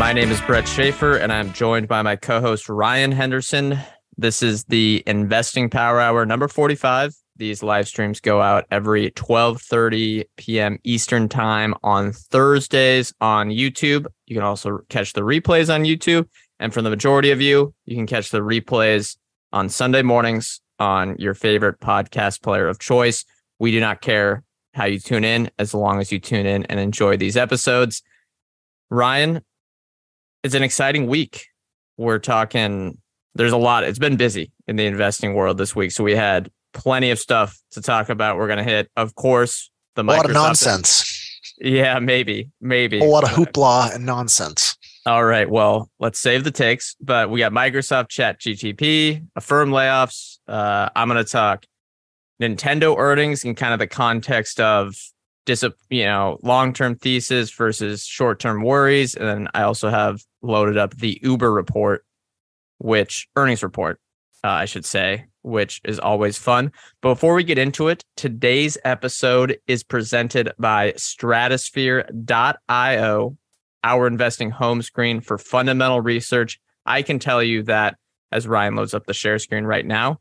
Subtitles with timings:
[0.00, 3.78] My name is Brett Schafer, and I'm joined by my co host, Ryan Henderson.
[4.16, 7.12] This is the Investing Power Hour number 45.
[7.36, 10.78] These live streams go out every 12:30 p.m.
[10.84, 14.06] Eastern Time on Thursdays on YouTube.
[14.26, 16.26] You can also catch the replays on YouTube,
[16.58, 19.18] and for the majority of you, you can catch the replays
[19.52, 23.26] on Sunday mornings on your favorite podcast player of choice.
[23.58, 26.80] We do not care how you tune in as long as you tune in and
[26.80, 28.02] enjoy these episodes.
[28.88, 29.42] Ryan,
[30.42, 31.46] it's an exciting week.
[31.96, 32.98] We're talking,
[33.34, 33.84] there's a lot.
[33.84, 35.92] It's been busy in the investing world this week.
[35.92, 38.36] So we had plenty of stuff to talk about.
[38.36, 41.16] We're going to hit, of course, the a lot of nonsense.
[41.58, 44.78] Yeah, maybe, maybe a lot of hoopla and nonsense.
[45.04, 45.48] All right.
[45.48, 46.96] Well, let's save the takes.
[47.00, 50.38] But we got Microsoft Chat GTP, Affirm layoffs.
[50.48, 51.66] Uh, I'm going to talk
[52.40, 54.94] Nintendo earnings in kind of the context of
[55.46, 60.20] dis- you know long term thesis versus short term worries, and then I also have
[60.42, 62.04] loaded up the Uber report,
[62.78, 64.00] which earnings report,
[64.44, 66.72] uh, I should say, which is always fun.
[67.02, 73.36] But before we get into it, today's episode is presented by Stratosphere.io,
[73.84, 76.60] our investing home screen for fundamental research.
[76.86, 77.96] I can tell you that
[78.32, 80.20] as Ryan loads up the share screen right now,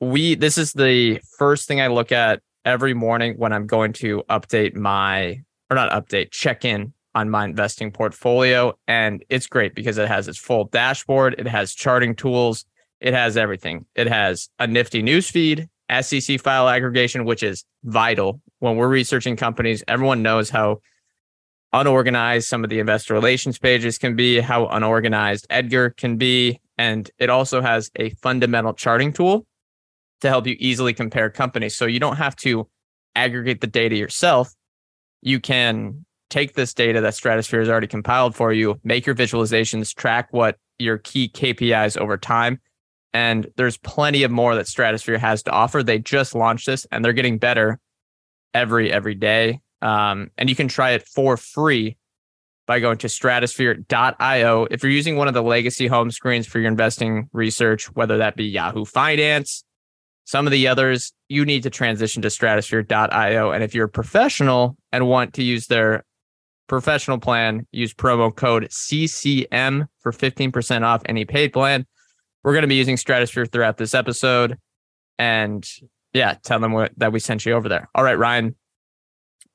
[0.00, 4.22] we this is the first thing I look at every morning when I'm going to
[4.28, 8.76] update my or not update, check in on my investing portfolio.
[8.88, 12.64] And it's great because it has its full dashboard, it has charting tools,
[13.00, 13.86] it has everything.
[13.94, 15.68] It has a nifty newsfeed,
[16.00, 19.84] SEC file aggregation, which is vital when we're researching companies.
[19.86, 20.80] Everyone knows how
[21.72, 26.60] unorganized some of the investor relations pages can be, how unorganized Edgar can be.
[26.78, 29.46] And it also has a fundamental charting tool
[30.24, 31.76] to help you easily compare companies.
[31.76, 32.68] So you don't have to
[33.14, 34.52] aggregate the data yourself.
[35.20, 39.94] You can take this data that Stratosphere has already compiled for you, make your visualizations,
[39.94, 42.58] track what your key KPIs over time.
[43.12, 45.82] And there's plenty of more that Stratosphere has to offer.
[45.82, 47.78] They just launched this and they're getting better
[48.54, 49.60] every every day.
[49.82, 51.98] Um, and you can try it for free
[52.66, 54.66] by going to stratosphere.io.
[54.70, 58.36] If you're using one of the legacy home screens for your investing research, whether that
[58.36, 59.64] be Yahoo Finance,
[60.24, 63.50] some of the others, you need to transition to stratosphere.io.
[63.50, 66.04] And if you're a professional and want to use their
[66.66, 71.86] professional plan, use promo code CCM for 15% off any paid plan.
[72.42, 74.58] We're going to be using Stratosphere throughout this episode.
[75.18, 75.66] And
[76.12, 77.88] yeah, tell them what, that we sent you over there.
[77.94, 78.54] All right, Ryan,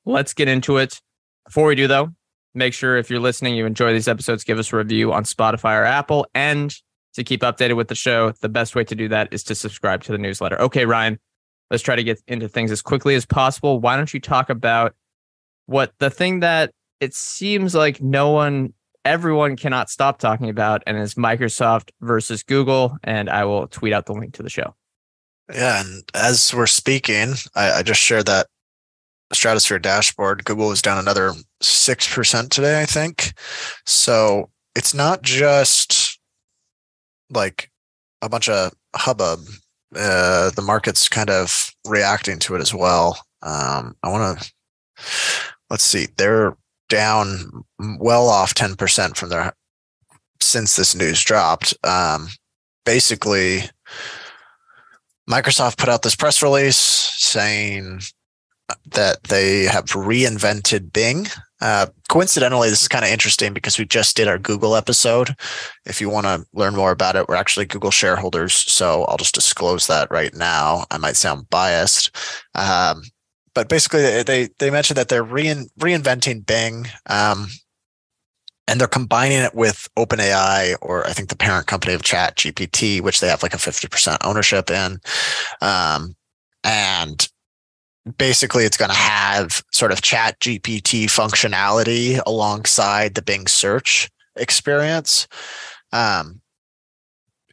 [0.04, 1.00] let's get into it.
[1.46, 2.10] Before we do, though,
[2.54, 5.80] make sure if you're listening, you enjoy these episodes, give us a review on Spotify
[5.80, 6.26] or Apple.
[6.34, 6.74] And
[7.14, 10.02] to keep updated with the show, the best way to do that is to subscribe
[10.04, 10.60] to the newsletter.
[10.60, 11.18] Okay, Ryan,
[11.70, 13.80] let's try to get into things as quickly as possible.
[13.80, 14.94] Why don't you talk about
[15.66, 20.98] what the thing that it seems like no one, everyone cannot stop talking about, and
[20.98, 22.96] is Microsoft versus Google.
[23.02, 24.74] And I will tweet out the link to the show.
[25.52, 25.80] Yeah.
[25.80, 28.46] And as we're speaking, I, I just shared that
[29.32, 30.44] Stratosphere dashboard.
[30.44, 31.32] Google was down another
[31.62, 33.32] 6% today, I think.
[33.86, 35.99] So it's not just
[37.30, 37.70] like
[38.22, 39.40] a bunch of hubbub.
[39.94, 43.20] Uh, the market's kind of reacting to it as well.
[43.42, 44.50] Um, I want to
[45.68, 46.08] let's see.
[46.16, 46.56] They're
[46.88, 47.64] down
[47.98, 49.52] well off ten percent from their
[50.40, 51.74] since this news dropped.
[51.84, 52.28] Um,
[52.84, 53.62] basically,
[55.28, 58.00] Microsoft put out this press release saying
[58.92, 61.26] that they have reinvented Bing.
[61.60, 65.34] Uh, coincidentally, this is kind of interesting because we just did our Google episode.
[65.86, 68.54] If you want to learn more about it, we're actually Google shareholders.
[68.54, 70.84] So I'll just disclose that right now.
[70.90, 72.14] I might sound biased.
[72.54, 73.02] Um,
[73.54, 76.86] but basically, they, they mentioned that they're rein, reinventing Bing.
[77.06, 77.48] Um,
[78.70, 83.00] and they're combining it with OpenAI, or I think the parent company of Chat GPT,
[83.00, 85.00] which they have like a 50% ownership in.
[85.60, 86.14] Um,
[86.62, 87.28] and
[88.16, 95.28] basically it's going to have sort of chat gpt functionality alongside the bing search experience.
[95.92, 96.40] Um,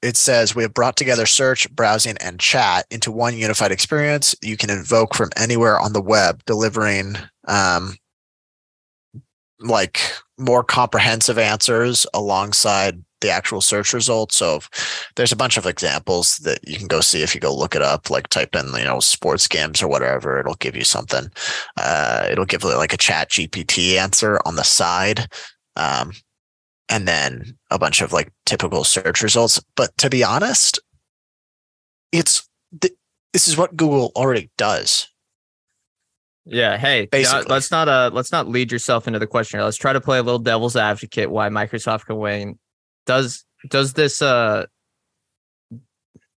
[0.01, 4.35] it says we have brought together search browsing and chat into one unified experience.
[4.41, 7.15] You can invoke from anywhere on the web delivering
[7.47, 7.95] um,
[9.59, 9.99] like
[10.38, 14.36] more comprehensive answers alongside the actual search results.
[14.38, 14.60] So
[15.16, 17.81] there's a bunch of examples that you can go see if you go look it
[17.81, 21.30] up, like type in, you know, sports games or whatever, it'll give you something.
[21.78, 25.28] Uh, it'll give like a chat GPT answer on the side.
[25.75, 26.12] Um,
[26.90, 29.62] and then a bunch of like typical search results.
[29.75, 30.80] But to be honest,
[32.12, 32.48] it's
[33.34, 35.08] this is what Google already does.
[36.46, 36.78] Yeah.
[36.78, 37.44] Hey, Basically.
[37.50, 39.60] let's not uh let's not lead yourself into the question.
[39.60, 41.30] Let's try to play a little devil's advocate.
[41.30, 42.58] Why Microsoft can win
[43.07, 44.68] does does this uh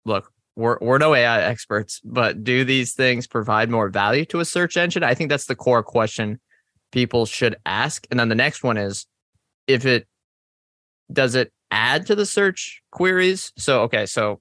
[0.06, 4.44] look we're we're no AI experts, but do these things provide more value to a
[4.44, 5.02] search engine?
[5.02, 6.40] I think that's the core question
[6.92, 8.06] people should ask.
[8.10, 9.06] And then the next one is
[9.66, 10.06] if it
[11.12, 13.52] does it add to the search queries?
[13.56, 14.40] So okay, so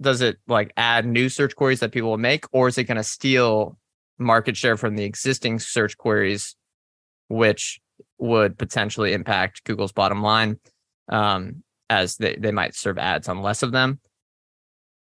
[0.00, 2.96] does it like add new search queries that people will make, or is it going
[2.96, 3.78] to steal
[4.18, 6.54] market share from the existing search queries,
[7.28, 7.80] which
[8.18, 10.58] would potentially impact Google's bottom line?
[11.08, 14.00] Um, as they, they might serve ads on less of them.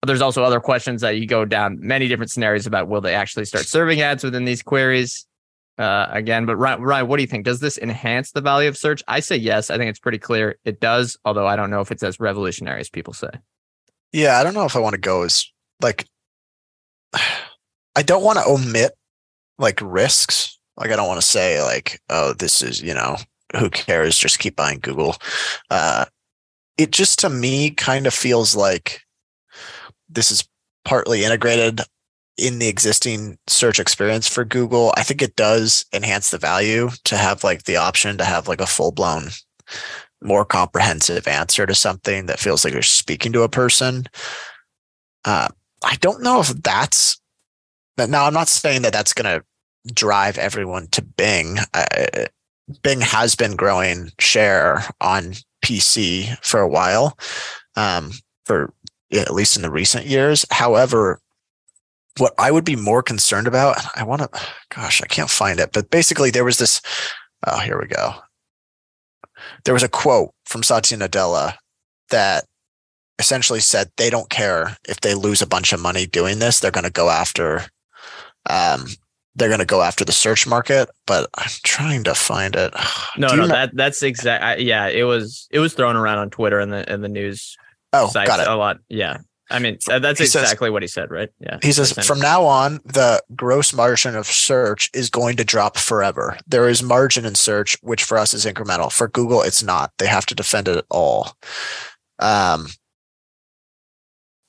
[0.00, 3.14] But there's also other questions that you go down many different scenarios about will they
[3.14, 5.26] actually start serving ads within these queries
[5.78, 6.44] uh, again.
[6.44, 7.44] But Ryan, Ryan, what do you think?
[7.44, 9.02] Does this enhance the value of search?
[9.06, 9.70] I say yes.
[9.70, 12.80] I think it's pretty clear it does, although I don't know if it's as revolutionary
[12.80, 13.30] as people say.
[14.12, 15.46] Yeah, I don't know if I want to go as
[15.80, 16.06] like
[17.94, 18.92] I don't want to omit
[19.58, 20.58] like risks.
[20.76, 23.16] Like I don't want to say like, oh, this is, you know,
[23.56, 24.18] who cares?
[24.18, 25.16] Just keep buying Google.
[25.70, 26.06] Uh,
[26.78, 29.02] it just to me kind of feels like
[30.08, 30.46] this is
[30.84, 31.80] partly integrated
[32.38, 34.92] in the existing search experience for Google.
[34.96, 38.60] I think it does enhance the value to have like the option to have like
[38.60, 39.28] a full blown,
[40.22, 44.06] more comprehensive answer to something that feels like you're speaking to a person.
[45.24, 45.48] Uh,
[45.84, 47.20] I don't know if that's
[47.96, 48.24] now.
[48.26, 49.44] I'm not saying that that's going to
[49.92, 51.58] drive everyone to Bing.
[51.74, 52.28] I,
[52.82, 55.34] Bing has been growing share on
[55.64, 57.16] PC for a while,
[57.76, 58.12] um,
[58.44, 58.72] for
[59.12, 60.44] at least in the recent years.
[60.50, 61.20] However,
[62.18, 64.28] what I would be more concerned about, I want to,
[64.74, 66.80] gosh, I can't find it, but basically there was this.
[67.46, 68.14] Oh, here we go.
[69.64, 71.54] There was a quote from Satya Nadella
[72.10, 72.44] that
[73.18, 76.60] essentially said they don't care if they lose a bunch of money doing this.
[76.60, 77.64] They're going to go after
[78.48, 78.86] um,
[79.34, 82.74] they're going to go after the search market, but I'm trying to find it.
[83.18, 83.48] No, no, know?
[83.48, 84.60] that that's exact.
[84.60, 87.56] Yeah, it was it was thrown around on Twitter and the and the news.
[87.92, 88.48] Oh, got it.
[88.48, 88.78] A lot.
[88.88, 89.18] Yeah,
[89.50, 91.28] I mean that's he exactly says, what he said, right?
[91.38, 91.58] Yeah.
[91.62, 96.38] He says from now on, the gross margin of search is going to drop forever.
[96.46, 98.90] There is margin in search, which for us is incremental.
[98.90, 99.92] For Google, it's not.
[99.98, 101.36] They have to defend it at all.
[102.18, 102.68] Um,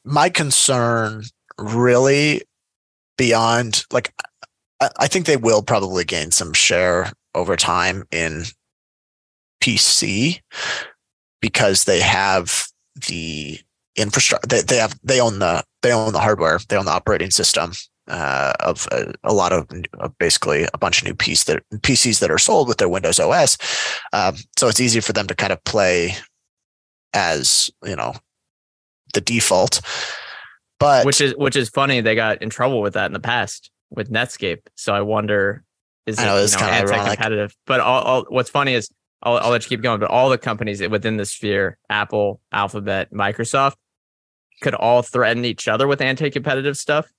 [0.06, 1.24] my concern
[1.58, 2.44] really
[3.18, 4.14] beyond like
[4.98, 8.44] I think they will probably gain some share over time in
[9.62, 10.40] PC
[11.42, 12.68] because they have
[13.08, 13.60] the
[13.96, 14.48] infrastructure.
[14.48, 16.60] They, they have they own the they own the hardware.
[16.70, 17.74] They own the operating system
[18.08, 19.68] uh, of a, a, lot of,
[20.00, 23.20] of, basically a bunch of new piece that PCs that are sold with their Windows
[23.20, 23.58] OS.
[24.12, 26.16] Um, so it's easy for them to kind of play
[27.14, 28.14] as you know
[29.14, 29.82] the default.
[30.80, 32.02] But which is which is funny.
[32.02, 34.60] They got in trouble with that in the past with Netscape.
[34.76, 35.64] So I wonder,
[36.06, 37.56] is it you know, anti-competitive?
[37.66, 38.90] But all, all, what's funny is
[39.22, 40.00] I'll, I'll let you keep going.
[40.00, 43.76] But all the companies within the sphere, Apple, Alphabet, Microsoft,
[44.62, 47.12] could all threaten each other with anti-competitive stuff.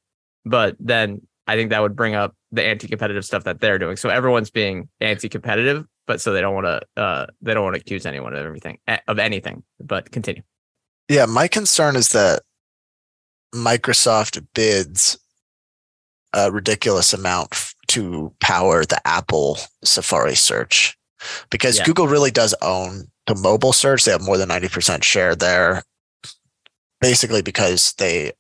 [0.45, 3.97] But then I think that would bring up the anti-competitive stuff that they're doing.
[3.97, 7.81] So everyone's being anti-competitive, but so they don't want to uh, they don't want to
[7.81, 8.79] accuse anyone of everything
[9.09, 9.63] of anything.
[9.81, 10.43] But continue.
[11.09, 12.43] Yeah, my concern is that
[13.55, 15.19] Microsoft bids
[16.35, 20.99] a ridiculous amount to power the Apple Safari search
[21.51, 21.85] because yeah.
[21.85, 24.05] Google really does own the mobile search.
[24.05, 25.85] They have more than 90% share there,
[27.01, 28.33] basically because they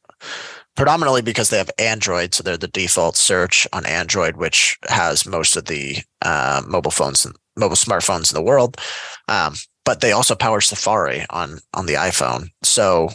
[0.76, 2.34] predominantly because they have Android.
[2.34, 7.24] So they're the default search on Android, which has most of the uh, mobile phones
[7.24, 8.76] and mobile smartphones in the world.
[9.28, 12.48] Um, but they also power Safari on on the iPhone.
[12.62, 13.10] So,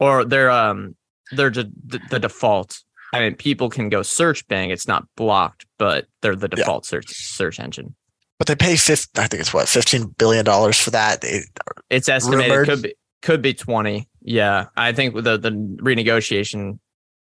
[0.00, 0.96] or they're um
[1.32, 4.70] they're the, the default I mean, people can go search Bing.
[4.70, 6.88] It's not blocked, but they're the default yeah.
[6.88, 7.94] search search engine.
[8.38, 9.08] But they pay fifth.
[9.18, 11.24] I think it's what fifteen billion dollars for that.
[11.24, 11.44] It,
[11.90, 12.68] it's estimated rumored.
[12.68, 14.08] could be could be twenty.
[14.20, 16.78] Yeah, I think the the renegotiation,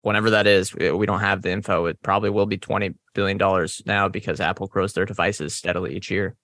[0.02, 1.86] whenever that is, we don't have the info.
[1.86, 6.10] It probably will be twenty billion dollars now because Apple grows their devices steadily each
[6.10, 6.36] year.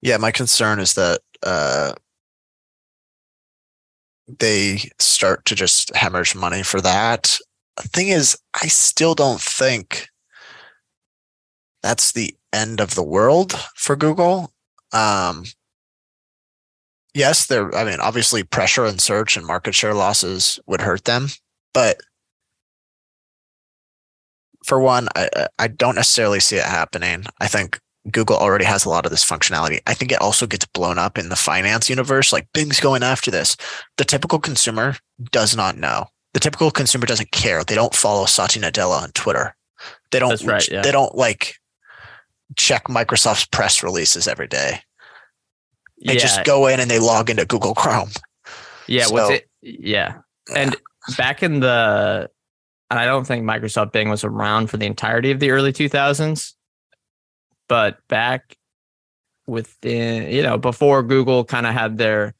[0.00, 1.94] Yeah, my concern is that uh,
[4.38, 7.38] they start to just hemorrhage money for that
[7.82, 10.08] thing is, I still don't think
[11.82, 14.52] that's the end of the world for Google.
[14.92, 15.44] Um,
[17.14, 17.74] yes, there.
[17.74, 21.28] I mean, obviously, pressure in search and market share losses would hurt them,
[21.74, 21.98] but
[24.64, 27.24] for one, I, I don't necessarily see it happening.
[27.40, 27.78] I think
[28.10, 29.80] Google already has a lot of this functionality.
[29.86, 32.32] I think it also gets blown up in the finance universe.
[32.32, 33.56] Like Bing's going after this.
[33.96, 34.96] The typical consumer
[35.30, 36.08] does not know.
[36.36, 37.64] The typical consumer doesn't care.
[37.64, 39.56] They don't follow Satya Nadella on Twitter.
[40.10, 40.38] They don't.
[40.42, 40.82] Right, yeah.
[40.82, 41.54] They don't like
[42.56, 44.80] check Microsoft's press releases every day.
[46.04, 46.18] They yeah.
[46.18, 48.10] just go in and they log into Google Chrome.
[48.86, 49.04] Yeah.
[49.04, 49.48] So, what's it?
[49.62, 50.18] Yeah.
[50.54, 50.76] And
[51.16, 52.28] back in the,
[52.90, 56.52] and I don't think Microsoft Bing was around for the entirety of the early 2000s,
[57.66, 58.58] but back
[59.46, 62.34] within, you know, before Google kind of had their,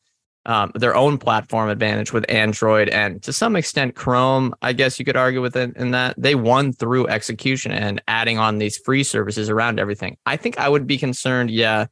[0.46, 5.04] um, their own platform advantage with Android and to some extent Chrome, I guess you
[5.04, 9.02] could argue with it in that they won through execution and adding on these free
[9.02, 10.16] services around everything.
[10.24, 11.86] I think I would be concerned, yeah,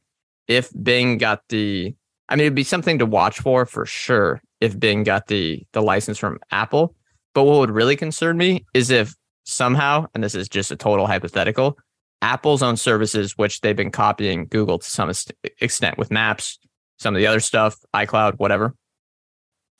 [0.47, 1.93] if Bing got the,
[2.29, 5.81] I mean, it'd be something to watch for for sure if Bing got the the
[5.81, 6.95] license from Apple.
[7.33, 11.07] But what would really concern me is if somehow, and this is just a total
[11.07, 11.77] hypothetical,
[12.21, 15.11] Apple's own services, which they've been copying Google to some
[15.59, 16.57] extent with Maps,
[16.97, 18.73] some of the other stuff, iCloud, whatever,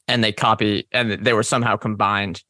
[0.08, 2.44] and they copy and they were somehow combined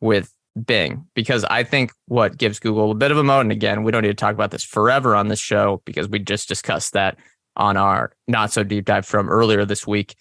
[0.00, 0.32] with
[0.66, 3.92] Bing because I think what gives Google a bit of a moat, and again, we
[3.92, 7.16] don't need to talk about this forever on this show because we just discussed that
[7.56, 10.14] on our not so deep dive from earlier this week.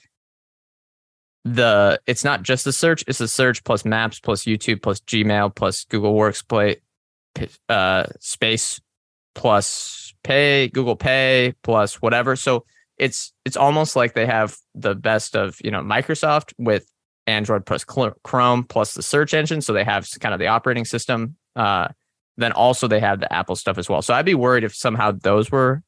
[1.43, 5.53] The it's not just the search; it's the search plus Maps plus YouTube plus Gmail
[5.53, 6.77] plus Google Workspace,
[7.67, 8.79] uh, Space
[9.36, 12.36] plus Pay, Google Pay plus whatever.
[12.36, 12.63] So
[13.01, 16.86] it's it's almost like they have the best of you know Microsoft with
[17.25, 19.62] Android plus Chrome plus the search engine.
[19.62, 21.36] So they have kind of the operating system.
[21.55, 21.88] Uh,
[22.38, 24.01] then also they have the Apple stuff as well.
[24.01, 25.81] So I'd be worried if somehow those were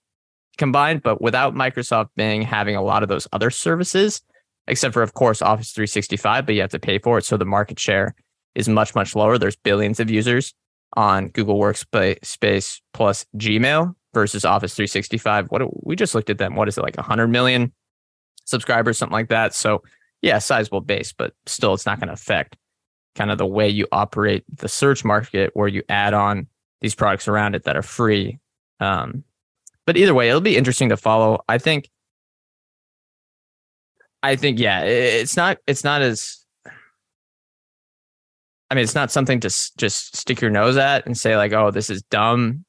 [0.58, 4.22] combined, but without Microsoft Bing having a lot of those other services,
[4.68, 7.26] except for, of course, Office 365, but you have to pay for it.
[7.26, 8.16] So the market share
[8.56, 9.38] is much, much lower.
[9.38, 10.54] There's billions of users
[10.96, 15.48] on Google Workspace plus Gmail versus Office 365.
[15.48, 16.56] What we just looked at them.
[16.56, 17.74] What is it like 100 million
[18.46, 19.54] subscribers, something like that?
[19.54, 19.84] So
[20.22, 22.56] yeah, sizable base, but still, it's not going to affect
[23.16, 26.48] kind of the way you operate the search market where you add on
[26.82, 28.40] these products around it that are free.
[28.80, 29.24] Um,
[29.86, 31.44] but either way, it'll be interesting to follow.
[31.48, 31.90] I think.
[34.22, 36.40] I think yeah, it's not it's not as.
[38.70, 41.70] I mean, it's not something to just stick your nose at and say like, "Oh,
[41.70, 42.64] this is dumb,"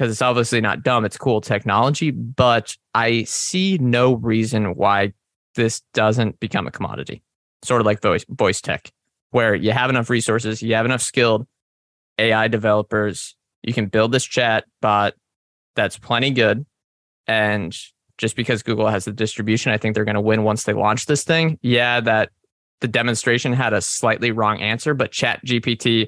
[0.00, 1.04] because it's obviously not dumb.
[1.04, 5.12] It's cool technology, but I see no reason why
[5.56, 7.22] this doesn't become a commodity.
[7.62, 8.90] Sort of like voice voice tech,
[9.32, 11.46] where you have enough resources, you have enough skilled
[12.16, 15.12] AI developers, you can build this chat bot
[15.76, 16.64] that's plenty good.
[17.26, 17.76] And
[18.16, 21.04] just because Google has the distribution, I think they're going to win once they launch
[21.04, 21.58] this thing.
[21.60, 22.30] Yeah, that
[22.80, 26.06] the demonstration had a slightly wrong answer, but Chat GPT,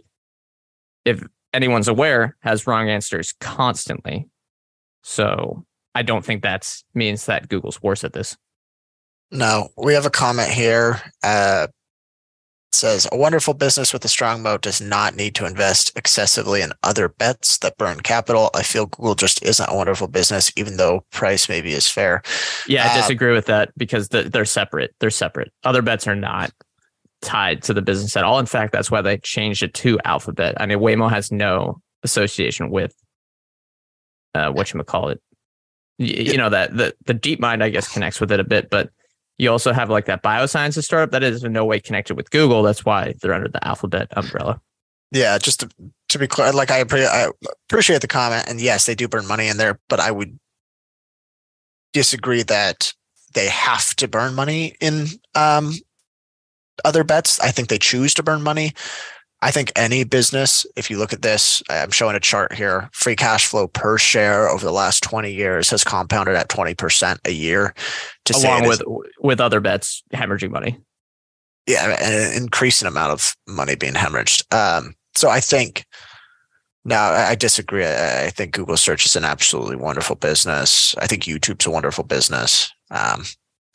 [1.04, 1.22] if
[1.52, 4.28] anyone's aware, has wrong answers constantly.
[5.02, 8.36] So I don't think that means that Google's worse at this.
[9.30, 11.00] No, we have a comment here.
[11.22, 11.68] Uh,
[12.74, 16.72] says a wonderful business with a strong moat does not need to invest excessively in
[16.82, 18.50] other bets that burn capital.
[18.54, 22.22] I feel Google just isn't a wonderful business, even though price maybe is fair.
[22.66, 24.94] Yeah, I uh, disagree with that because they're separate.
[25.00, 25.52] They're separate.
[25.64, 26.50] Other bets are not
[27.22, 28.38] tied to the business at all.
[28.38, 30.60] In fact, that's why they changed it to Alphabet.
[30.60, 32.94] I mean, Waymo has no association with
[34.34, 35.20] uh, what you call it.
[35.98, 38.90] You, know that the the DeepMind, I guess, connects with it a bit, but
[39.38, 42.62] you also have like that biosciences startup that is in no way connected with Google.
[42.62, 44.60] That's why they're under the Alphabet umbrella.
[45.12, 45.68] Yeah, just to,
[46.08, 47.30] to be clear, like I, I
[47.68, 50.38] appreciate the comment, and yes, they do burn money in there, but I would
[51.92, 52.94] disagree that
[53.34, 55.74] they have to burn money in um,
[56.84, 57.40] other bets.
[57.40, 58.72] I think they choose to burn money.
[59.42, 63.16] I think any business, if you look at this, I'm showing a chart here, free
[63.16, 67.74] cash flow per share over the last 20 years has compounded at 20% a year.
[68.26, 68.82] To Along with,
[69.18, 70.78] with other bets hemorrhaging money.
[71.66, 74.52] Yeah, an increasing amount of money being hemorrhaged.
[74.54, 75.86] Um, so I think,
[76.84, 77.84] now I disagree.
[77.84, 80.94] I think Google search is an absolutely wonderful business.
[80.98, 82.72] I think YouTube's a wonderful business.
[82.90, 83.24] Um,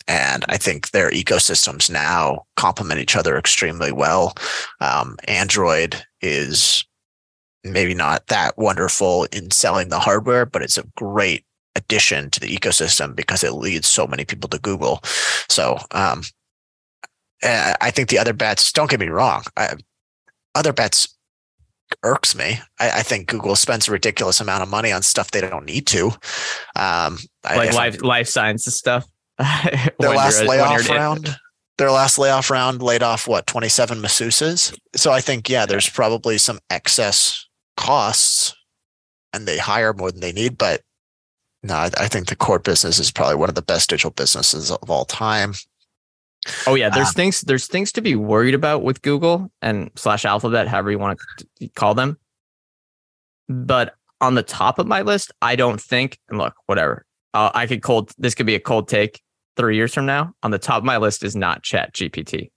[0.07, 4.35] and I think their ecosystems now complement each other extremely well.
[4.79, 6.85] Um, Android is
[7.63, 11.45] maybe not that wonderful in selling the hardware, but it's a great
[11.75, 15.01] addition to the ecosystem because it leads so many people to Google.
[15.49, 16.23] So um,
[17.43, 19.75] I think the other bets, don't get me wrong, I,
[20.55, 21.17] other bets
[22.03, 22.59] irks me.
[22.79, 25.87] I, I, think Google spends a ridiculous amount of money on stuff they don't need
[25.87, 26.11] to.
[26.75, 29.05] Um, like life life sciences stuff.
[29.99, 31.35] their last layoff round,
[31.77, 34.77] their last layoff round laid off what 27 masseuses.
[34.95, 38.55] So I think yeah, there's probably some excess costs,
[39.33, 40.57] and they hire more than they need.
[40.57, 40.81] But
[41.63, 44.71] no, I, I think the core business is probably one of the best digital businesses
[44.71, 45.53] of all time.
[46.65, 50.25] Oh yeah, there's um, things there's things to be worried about with Google and slash
[50.25, 51.19] Alphabet, however you want
[51.59, 52.17] to call them.
[53.49, 56.19] But on the top of my list, I don't think.
[56.29, 57.05] And look, whatever.
[57.33, 58.11] Uh, I could cold.
[58.17, 59.21] This could be a cold take
[59.57, 60.33] three years from now.
[60.43, 62.51] On the top of my list is not Chat GPT.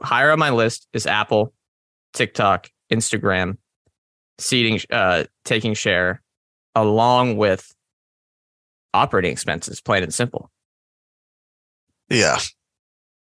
[0.00, 1.54] Higher on my list is Apple,
[2.12, 3.56] TikTok, Instagram,
[4.38, 6.22] seeding, uh, taking share,
[6.74, 7.74] along with
[8.92, 10.50] operating expenses, plain and simple.
[12.10, 12.38] Yeah,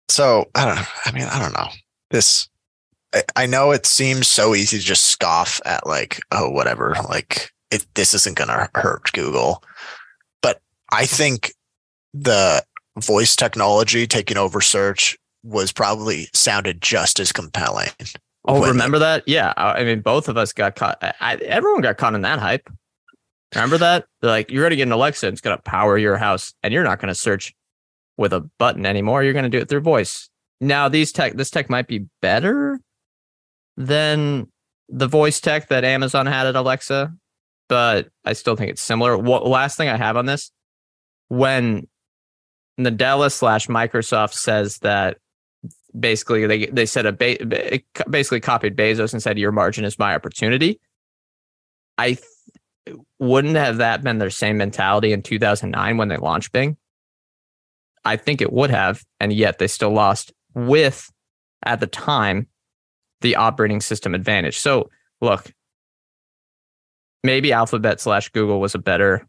[0.08, 0.86] so I don't.
[1.06, 1.68] I mean, I don't know.
[2.10, 2.48] This
[3.14, 7.50] I, I know it seems so easy to just scoff at like, oh, whatever, like
[7.94, 9.62] this isn't gonna hurt Google.
[10.42, 10.60] But
[10.90, 11.52] I think
[12.14, 12.62] the
[13.00, 17.90] voice technology taking over search was probably sounded just as compelling.
[18.44, 19.24] Oh, remember that?
[19.26, 19.52] Yeah.
[19.56, 20.98] I mean, both of us got caught.
[21.20, 22.68] I, everyone got caught in that hype.
[23.54, 24.06] Remember that?
[24.20, 26.72] They're like, you're going to get an Alexa, it's going to power your house, and
[26.72, 27.54] you're not going to search
[28.16, 29.22] with a button anymore.
[29.22, 30.28] You're going to do it through voice.
[30.60, 32.80] Now, these tech, this tech might be better
[33.76, 34.48] than
[34.88, 37.14] the voice tech that Amazon had at Alexa,
[37.68, 39.16] but I still think it's similar.
[39.16, 40.50] What last thing I have on this,
[41.28, 41.86] when
[42.78, 45.18] Nadella slash Microsoft says that
[45.98, 50.14] basically they they said a ba- basically copied Bezos and said your margin is my
[50.14, 50.80] opportunity.
[51.96, 56.76] I th- wouldn't have that been their same mentality in 2009 when they launched Bing.
[58.04, 61.10] I think it would have, and yet they still lost with,
[61.64, 62.46] at the time,
[63.20, 64.58] the operating system advantage.
[64.58, 65.52] So look,
[67.24, 69.26] maybe Alphabet slash Google was a better,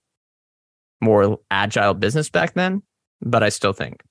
[1.01, 2.83] more agile business back then,
[3.21, 4.01] but I still think,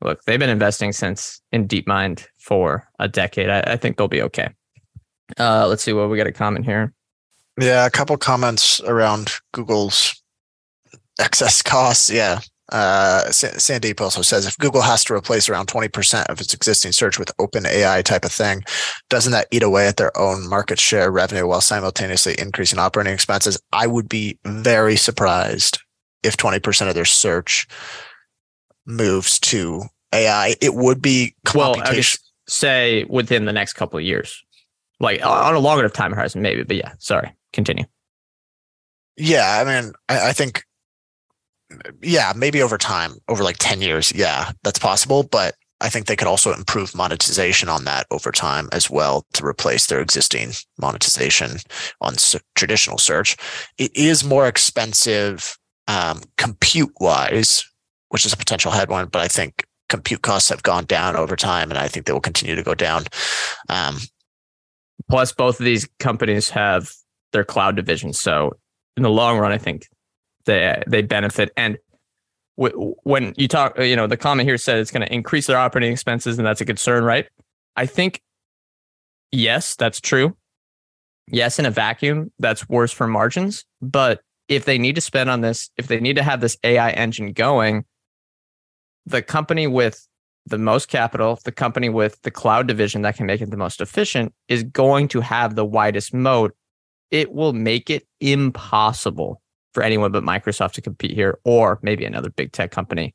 [0.00, 3.50] look, they've been investing since in DeepMind for a decade.
[3.50, 4.50] I, I think they'll be okay.
[5.38, 6.92] Uh, let's see what we got a comment here.
[7.60, 10.22] Yeah, a couple comments around Google's
[11.18, 12.10] excess costs.
[12.10, 12.40] Yeah,
[12.72, 17.18] uh, Sandeep also says if Google has to replace around 20% of its existing search
[17.18, 18.62] with OpenAI type of thing,
[19.08, 23.60] doesn't that eat away at their own market share revenue while simultaneously increasing operating expenses?
[23.72, 25.78] I would be very surprised
[26.26, 27.66] if 20% of their search
[28.86, 30.54] moves to AI.
[30.60, 32.02] It would be well, I
[32.48, 34.42] say within the next couple of years,
[35.00, 36.62] like on a longer time horizon, maybe.
[36.62, 37.84] But yeah, sorry, continue.
[39.16, 40.62] Yeah, I mean, I, I think
[42.02, 45.22] yeah, maybe over time, over like 10 years, yeah, that's possible.
[45.24, 49.44] But I think they could also improve monetization on that over time as well to
[49.44, 51.58] replace their existing monetization
[52.00, 52.14] on
[52.54, 53.36] traditional search.
[53.78, 57.64] It is more expensive um, compute wise,
[58.08, 61.70] which is a potential headwind, but I think compute costs have gone down over time
[61.70, 63.04] and I think they will continue to go down.
[63.68, 63.98] Um,
[65.08, 66.90] Plus, both of these companies have
[67.32, 68.12] their cloud division.
[68.12, 68.56] So,
[68.96, 69.86] in the long run, I think
[70.46, 71.52] they they benefit.
[71.56, 71.78] And
[72.58, 75.58] w- when you talk, you know, the comment here said it's going to increase their
[75.58, 77.28] operating expenses, and that's a concern, right?
[77.76, 78.20] I think
[79.30, 80.36] yes, that's true.
[81.28, 83.64] Yes, in a vacuum, that's worse for margins.
[83.80, 86.90] But if they need to spend on this, if they need to have this AI
[86.90, 87.84] engine going,
[89.04, 90.06] the company with
[90.46, 93.80] the most capital, the company with the cloud division that can make it the most
[93.80, 96.54] efficient is going to have the widest moat.
[97.10, 99.40] It will make it impossible
[99.74, 103.14] for anyone but Microsoft to compete here, or maybe another big tech company.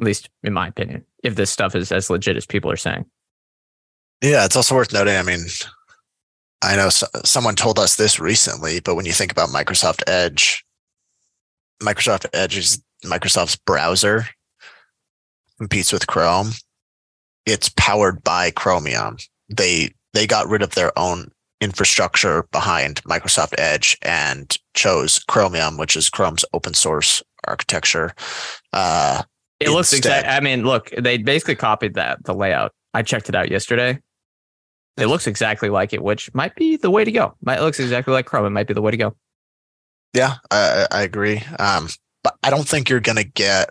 [0.00, 3.04] At least in my opinion, if this stuff is as legit as people are saying.
[4.22, 5.16] Yeah, it's also worth noting.
[5.16, 5.40] I mean,
[6.62, 10.64] I know so, someone told us this recently, but when you think about Microsoft Edge,
[11.82, 14.26] Microsoft Edge is Microsoft's browser,
[15.58, 16.50] competes with Chrome.
[17.46, 19.16] It's powered by Chromium.
[19.48, 25.96] They they got rid of their own infrastructure behind Microsoft Edge and chose Chromium, which
[25.96, 28.12] is Chrome's open source architecture.
[28.72, 29.22] Uh,
[29.58, 30.28] it looks exact.
[30.28, 32.72] I mean, look, they basically copied that the layout.
[32.94, 33.98] I checked it out yesterday.
[34.96, 37.34] It looks exactly like it, which might be the way to go.
[37.42, 38.46] Might looks exactly like Chrome.
[38.46, 39.16] It might be the way to go.
[40.12, 41.42] Yeah, I, I agree.
[41.58, 41.88] Um,
[42.22, 43.70] but I don't think you're going to get.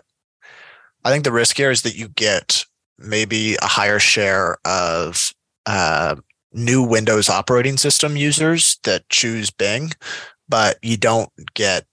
[1.04, 2.64] I think the risk here is that you get
[2.98, 5.32] maybe a higher share of
[5.66, 6.16] uh,
[6.52, 9.92] new Windows operating system users that choose Bing,
[10.48, 11.86] but you don't get,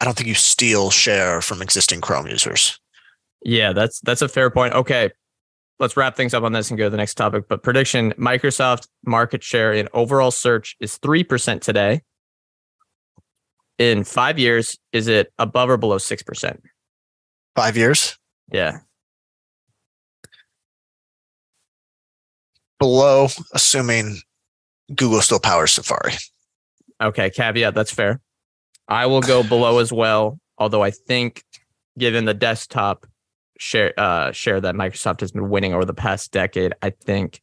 [0.00, 2.78] I don't think you steal share from existing Chrome users.
[3.44, 4.74] Yeah, that's that's a fair point.
[4.74, 5.10] Okay.
[5.82, 7.44] Let's wrap things up on this and go to the next topic.
[7.48, 12.02] But prediction Microsoft market share in overall search is 3% today.
[13.78, 16.58] In five years, is it above or below 6%?
[17.56, 18.16] Five years
[18.50, 18.78] Yeah.
[22.78, 24.20] below, assuming
[24.94, 26.12] Google still powers Safari.
[27.00, 27.30] Okay.
[27.30, 27.74] Caveat.
[27.74, 28.20] That's fair.
[28.88, 30.38] I will go below as well.
[30.58, 31.42] Although I think,
[31.98, 33.06] given the desktop
[33.58, 37.40] share uh, share that Microsoft has been winning over the past decade, I think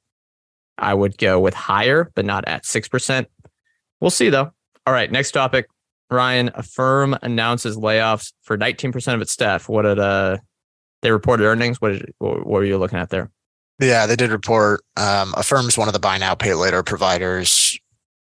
[0.77, 3.27] I would go with higher, but not at six percent.
[4.01, 4.51] We'll see though.
[4.85, 5.11] All right.
[5.11, 5.67] Next topic.
[6.11, 9.69] Ryan, Affirm announces layoffs for 19% of its staff.
[9.69, 10.37] What did uh
[11.01, 11.79] they reported earnings?
[11.79, 13.29] What did what were you looking at there?
[13.79, 14.81] Yeah, they did report.
[14.97, 17.79] Um, Affirm's one of the buy now, pay later providers,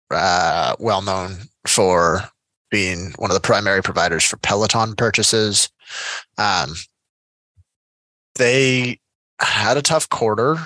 [0.10, 2.30] uh, well known for
[2.70, 5.70] being one of the primary providers for Peloton purchases.
[6.38, 6.74] Um,
[8.36, 9.00] they
[9.40, 10.58] had a tough quarter.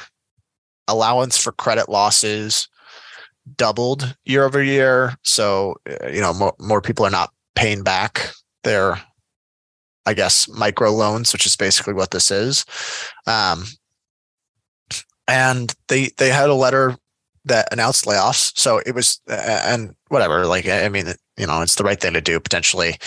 [0.88, 2.68] Allowance for credit losses
[3.58, 5.16] doubled year over year.
[5.24, 8.32] So, uh, you know, more, more people are not paying back
[8.64, 9.02] their,
[10.06, 12.66] I guess, micro loans, which is basically what this is.
[13.28, 13.66] Um,
[15.28, 16.96] and they they had a letter
[17.46, 18.58] that announced layoffs.
[18.58, 22.22] So it was, and whatever, like, I mean, you know, it's the right thing to
[22.22, 22.98] do potentially.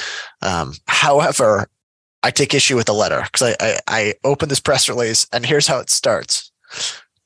[0.42, 1.68] Um, however,
[2.28, 5.46] I take issue with the letter because I, I, I opened this press release and
[5.46, 6.52] here's how it starts.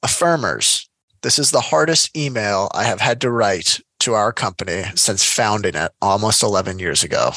[0.05, 0.87] Affirmers,
[1.23, 5.75] this is the hardest email I have had to write to our company since founding
[5.75, 7.33] it almost 11 years ago.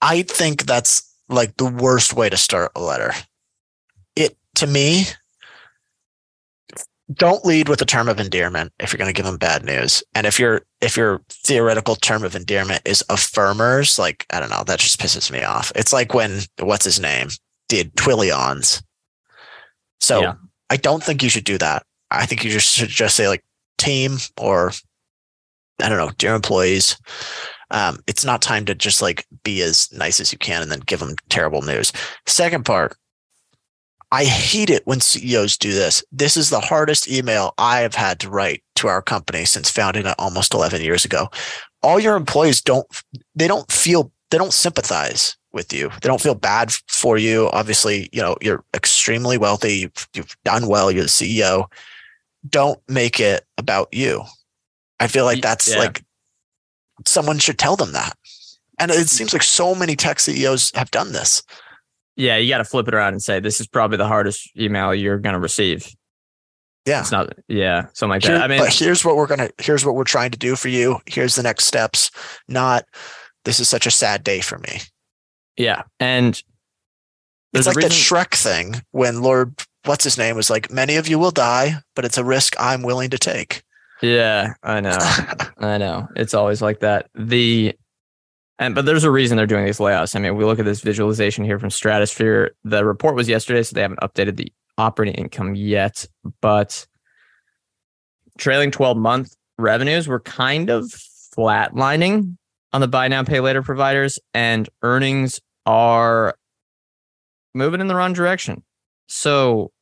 [0.00, 3.12] I think that's like the worst way to start a letter.
[4.14, 5.06] It to me,
[7.12, 10.02] don't lead with a term of endearment if you're going to give them bad news.
[10.14, 14.64] And if your if your theoretical term of endearment is affirmers, like I don't know,
[14.64, 15.72] that just pisses me off.
[15.74, 17.28] It's like when what's his name
[17.68, 18.82] did Twilions.
[20.00, 20.34] So Yeah.
[20.70, 21.84] I don't think you should do that.
[22.10, 23.44] I think you just should just say like
[23.78, 24.72] team or
[25.82, 26.96] I don't know, dear employees.
[27.72, 30.80] Um, it's not time to just like be as nice as you can and then
[30.80, 31.92] give them terrible news.
[32.26, 32.96] Second part,
[34.12, 36.02] I hate it when CEOs do this.
[36.10, 40.06] This is the hardest email I have had to write to our company since founding
[40.06, 41.28] it almost 11 years ago.
[41.82, 42.86] All your employees don't,
[43.34, 45.88] they don't feel, they don't sympathize with you.
[45.88, 47.48] They don't feel bad for you.
[47.52, 49.78] Obviously, you know, you're extremely wealthy.
[49.78, 50.90] You've, you've done well.
[50.90, 51.66] You're the CEO.
[52.48, 54.24] Don't make it about you.
[54.98, 55.78] I feel like that's yeah.
[55.78, 56.04] like
[57.06, 58.16] someone should tell them that.
[58.78, 59.08] And it mm.
[59.08, 61.42] seems like so many tech CEOs have done this.
[62.16, 64.94] Yeah, you got to flip it around and say this is probably the hardest email
[64.94, 65.88] you're going to receive.
[66.86, 67.00] Yeah.
[67.00, 67.32] It's not.
[67.48, 68.44] Yeah, something like Here- that.
[68.44, 70.98] I mean, but here's what we're gonna here's what we're trying to do for you.
[71.06, 72.10] Here's the next steps.
[72.48, 72.84] Not
[73.44, 74.80] this is such a sad day for me.
[75.56, 76.42] yeah, and
[77.52, 77.90] it's like a that.
[77.92, 82.04] Shrek thing when Lord what's his name was like, many of you will die, but
[82.04, 83.62] it's a risk I'm willing to take.
[84.02, 84.96] yeah, I know.
[85.58, 86.08] I know.
[86.16, 87.08] It's always like that.
[87.14, 87.74] The
[88.60, 90.14] and but there's a reason they're doing these layoffs.
[90.14, 92.52] I mean, we look at this visualization here from Stratosphere.
[92.62, 96.06] The report was yesterday, so they haven't updated the operating income yet,
[96.40, 96.86] but
[98.38, 100.84] trailing 12 month revenues were kind of
[101.36, 102.36] flatlining
[102.72, 106.36] on the buy now pay later providers and earnings are
[107.54, 108.62] moving in the wrong direction.
[109.08, 109.72] So,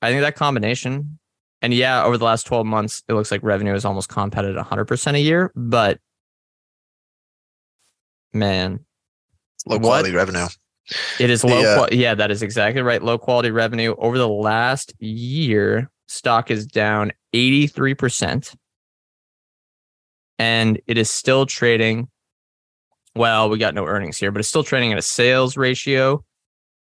[0.00, 1.20] I think that combination
[1.62, 5.14] and yeah, over the last 12 months, it looks like revenue is almost compounded 100%
[5.14, 5.52] a year.
[5.54, 6.00] But
[8.32, 8.80] man,
[9.66, 9.82] Low What?
[9.82, 10.46] quality revenue.
[11.20, 11.62] it is The, low.
[11.62, 13.02] uh, qual- yeah, that is exactly right.
[13.02, 18.54] Low quality revenue over the last year, stock is down 83%.
[20.38, 22.08] And it is still trading.
[23.14, 26.24] Well, we got no earnings here, but it's still trading at a sales ratio,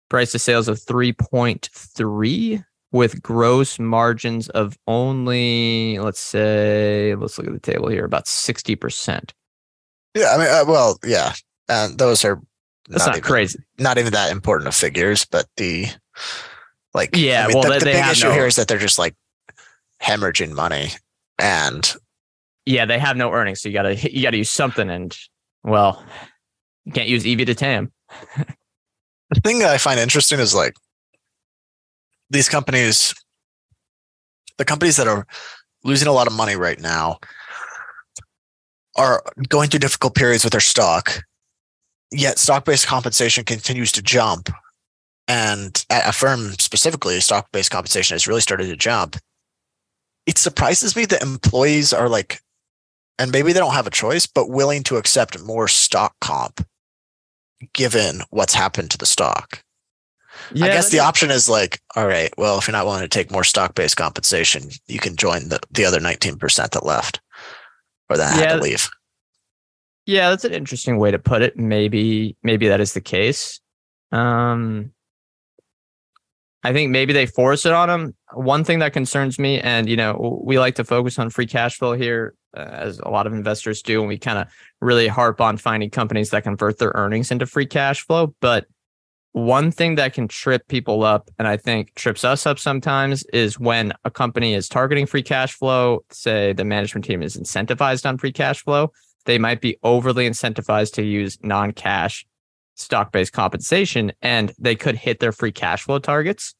[0.09, 7.53] price to sales of 3.3 with gross margins of only, let's say, let's look at
[7.53, 9.31] the table here, about 60%.
[10.13, 11.33] Yeah, I mean, uh, well, yeah,
[11.69, 12.41] and those are
[12.89, 13.59] That's not, even, crazy.
[13.77, 15.87] Not even that important of figures, but the
[16.93, 18.99] like, Yeah, I mean, well, the, the big issue no- here is that they're just
[18.99, 19.15] like
[20.01, 20.89] hemorrhaging money,
[21.39, 21.93] and
[22.65, 25.17] Yeah, they have no earnings, so you gotta you gotta use something, and
[25.63, 26.03] well,
[26.85, 27.91] you can't use EV to TAM.
[29.29, 30.75] the thing that I find interesting is like
[32.29, 33.13] these companies,
[34.57, 35.25] the companies that are
[35.83, 37.19] losing a lot of money right now
[38.95, 41.23] are going through difficult periods with their stock,
[42.11, 44.49] yet stock based compensation continues to jump.
[45.27, 49.17] And at Affirm specifically, stock based compensation has really started to jump.
[50.25, 52.41] It surprises me that employees are like,
[53.17, 56.65] and maybe they don't have a choice, but willing to accept more stock comp
[57.73, 59.63] given what's happened to the stock.
[60.55, 63.31] I guess the option is like, all right, well, if you're not willing to take
[63.31, 67.20] more stock based compensation, you can join the, the other 19% that left
[68.11, 68.89] or that yeah, had to leave.
[70.05, 71.57] Yeah, that's an interesting way to put it.
[71.57, 73.59] Maybe, maybe that is the case.
[74.11, 74.91] Um,
[76.63, 78.15] I think maybe they force it on them.
[78.33, 81.77] One thing that concerns me, and you know, we like to focus on free cash
[81.77, 84.47] flow here, uh, as a lot of investors do, and we kind of
[84.81, 88.35] really harp on finding companies that convert their earnings into free cash flow.
[88.41, 88.67] But
[89.33, 93.59] one thing that can trip people up, and I think trips us up sometimes, is
[93.59, 96.03] when a company is targeting free cash flow.
[96.11, 98.91] Say the management team is incentivized on free cash flow,
[99.25, 102.25] they might be overly incentivized to use non-cash
[102.75, 106.55] stock based compensation and they could hit their free cash flow targets,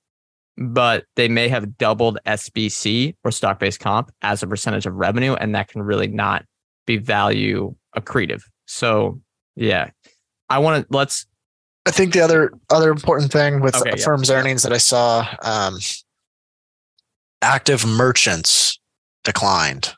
[0.57, 5.33] but they may have doubled SBC or stock based comp as a percentage of revenue.
[5.33, 6.45] And that can really not
[6.85, 8.43] be value accretive.
[8.65, 9.21] So,
[9.55, 9.89] yeah,
[10.49, 11.25] I want to let's.
[11.85, 14.03] I think the other other important thing with okay, yeah.
[14.03, 15.77] firms' earnings that I saw, um,
[17.41, 18.79] active merchants
[19.23, 19.93] declined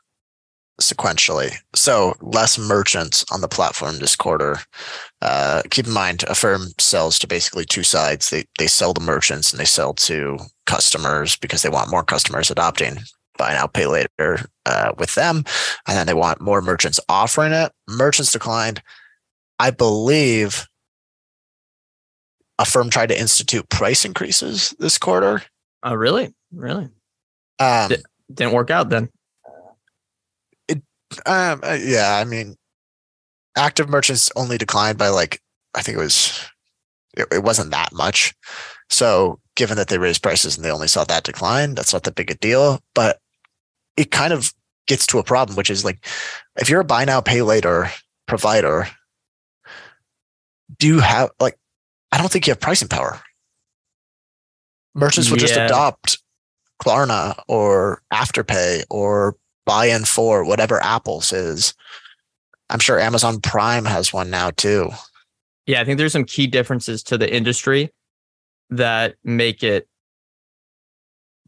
[0.80, 1.54] sequentially.
[1.74, 4.58] So less merchants on the platform this quarter.
[5.22, 8.30] Uh, keep in mind, Affirm sells to basically two sides.
[8.30, 12.50] They they sell to merchants and they sell to customers because they want more customers
[12.50, 12.98] adopting
[13.36, 15.44] buy now pay later uh, with them,
[15.86, 17.72] and then they want more merchants offering it.
[17.88, 18.82] Merchants declined.
[19.58, 20.66] I believe
[22.58, 25.42] Affirm tried to institute price increases this quarter.
[25.82, 26.32] Oh, really?
[26.52, 26.88] Really?
[27.58, 27.96] Um, D-
[28.32, 29.10] didn't work out then.
[31.26, 32.56] Um, uh, yeah, I mean,
[33.56, 35.40] active merchants only declined by like
[35.74, 36.44] I think it was
[37.16, 38.34] it, it, wasn't that much.
[38.90, 42.14] So given that they raised prices and they only saw that decline, that's not that
[42.14, 42.80] big a deal.
[42.94, 43.18] But
[43.96, 44.52] it kind of
[44.86, 46.04] gets to a problem, which is like
[46.56, 47.90] if you're a buy now pay later
[48.26, 48.88] provider,
[50.78, 51.56] do you have like
[52.14, 53.20] I don't think you have pricing power.
[54.94, 55.46] Merchants will yeah.
[55.46, 56.18] just adopt
[56.80, 59.34] Klarna or Afterpay or
[59.66, 61.74] buy in for whatever Apple's is.
[62.70, 64.90] I'm sure Amazon Prime has one now too.
[65.66, 67.90] Yeah, I think there's some key differences to the industry
[68.70, 69.88] that make it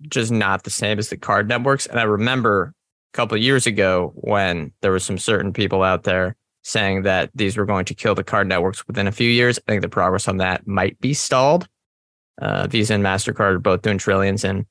[0.08, 1.86] just not the same as the card networks.
[1.86, 2.74] And I remember
[3.14, 6.34] a couple of years ago when there were some certain people out there
[6.66, 9.56] saying that these were going to kill the card networks within a few years.
[9.68, 11.68] I think the progress on that might be stalled.
[12.42, 14.66] Uh, Visa and MasterCard are both doing trillions in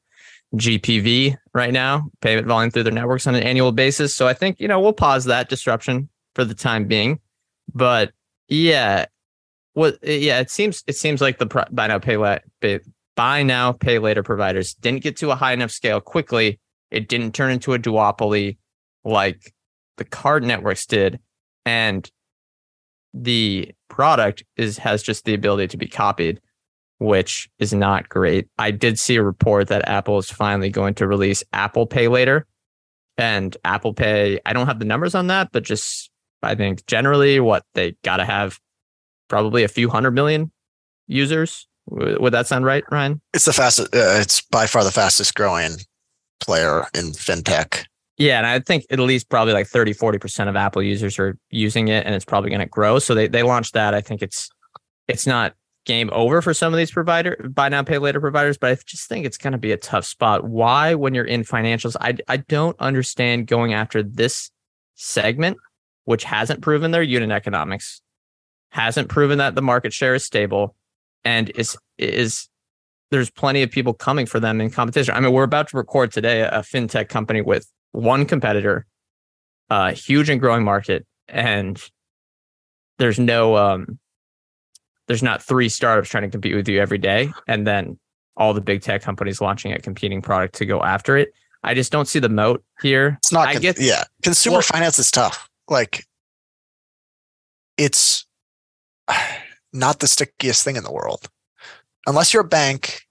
[0.56, 4.14] GPV right now, payment volume through their networks on an annual basis.
[4.14, 7.22] So I think, you know, we'll pause that disruption for the time being.
[7.74, 8.12] But
[8.50, 9.06] yeah,
[9.72, 12.82] what yeah, it seems it seems like the buy now pay la- pay,
[13.16, 16.60] buy now pay later providers didn't get to a high enough scale quickly.
[16.92, 18.58] It didn't turn into a duopoly
[19.06, 19.54] like
[19.98, 21.20] the card networks did,
[21.66, 22.10] and
[23.14, 26.42] the product is has just the ability to be copied
[27.00, 28.48] which is not great.
[28.58, 32.46] I did see a report that Apple is finally going to release Apple Pay later.
[33.18, 36.10] And Apple Pay, I don't have the numbers on that, but just
[36.42, 38.60] I think generally what they got to have
[39.30, 40.52] probably a few hundred million
[41.08, 41.68] users.
[41.88, 43.22] Would that sound right, Ryan?
[43.34, 45.78] It's the fastest, uh, it's by far the fastest growing
[46.40, 47.86] player in fintech.
[48.18, 51.90] Yeah, and I think at least probably like 30, 40% of Apple users are using
[51.90, 53.00] it and it's probably going to grow.
[53.00, 53.94] So they, they launched that.
[53.94, 54.50] I think it's
[55.08, 55.54] it's not
[55.86, 59.08] game over for some of these provider buy now pay later providers but i just
[59.08, 62.38] think it's going to be a tough spot why when you're in financials i i
[62.38, 64.50] don't understand going after this
[64.96, 65.58] segment
[66.06, 68.02] which hasn't proven their unit economics
[68.70, 70.76] hasn't proven that the market share is stable
[71.24, 72.50] and is is
[73.12, 76.12] there's plenty of people coming for them in competition i mean we're about to record
[76.12, 78.86] today a fintech company with one competitor
[79.70, 81.82] a huge and growing market and
[83.00, 84.00] there's no um
[85.08, 87.98] there's not three startups trying to compete with you every day and then
[88.38, 91.34] all the big tech companies launching a competing product to go after it.
[91.64, 93.18] I just don't see the moat here.
[93.20, 93.48] It's not.
[93.48, 94.04] I get yeah.
[94.22, 95.50] Consumer well, finance is tough.
[95.68, 96.06] Like
[97.78, 98.26] it's
[99.74, 101.28] not the stickiest thing in the world.
[102.08, 103.02] Unless you're a bank,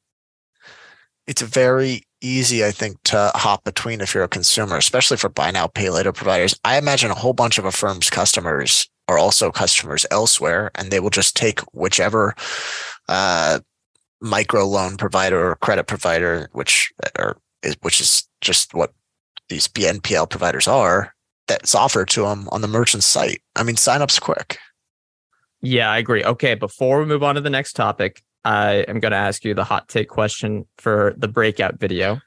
[1.27, 5.29] it's a very easy, I think, to hop between if you're a consumer, especially for
[5.29, 6.59] buy now, pay later providers.
[6.65, 11.11] I imagine a whole bunch of Affirm's customers are also customers elsewhere, and they will
[11.11, 12.35] just take whichever
[13.09, 13.61] uh,
[14.21, 17.37] micro loan provider or credit provider, which are
[17.81, 18.93] which is just what
[19.49, 21.15] these BNPL providers are,
[21.47, 23.43] that's offered to them on the merchant site.
[23.57, 24.59] I mean, sign-ups quick.
[25.61, 26.25] Yeah, I agree.
[26.25, 29.55] Okay, before we move on to the next topic, I am going to ask you
[29.55, 32.21] the hot take question for the breakout video.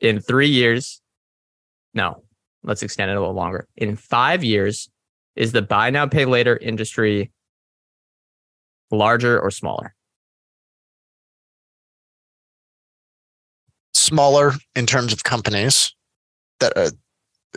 [0.00, 1.00] In three years,
[1.94, 2.24] no,
[2.62, 3.68] let's extend it a little longer.
[3.76, 4.90] In five years,
[5.36, 7.30] is the buy now, pay later industry
[8.90, 9.94] larger or smaller?
[14.04, 15.94] smaller in terms of companies
[16.60, 16.90] that are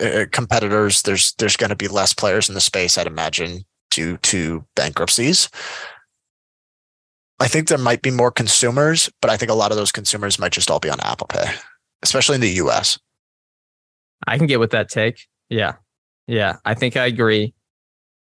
[0.01, 1.01] uh, competitors.
[1.01, 5.49] There's there's going to be less players in the space, I'd imagine, due to bankruptcies.
[7.39, 10.39] I think there might be more consumers, but I think a lot of those consumers
[10.39, 11.45] might just all be on Apple Pay,
[12.01, 12.97] especially in the US.
[14.25, 15.27] I can get with that take.
[15.49, 15.73] Yeah.
[16.25, 16.57] Yeah.
[16.65, 17.53] I think I agree.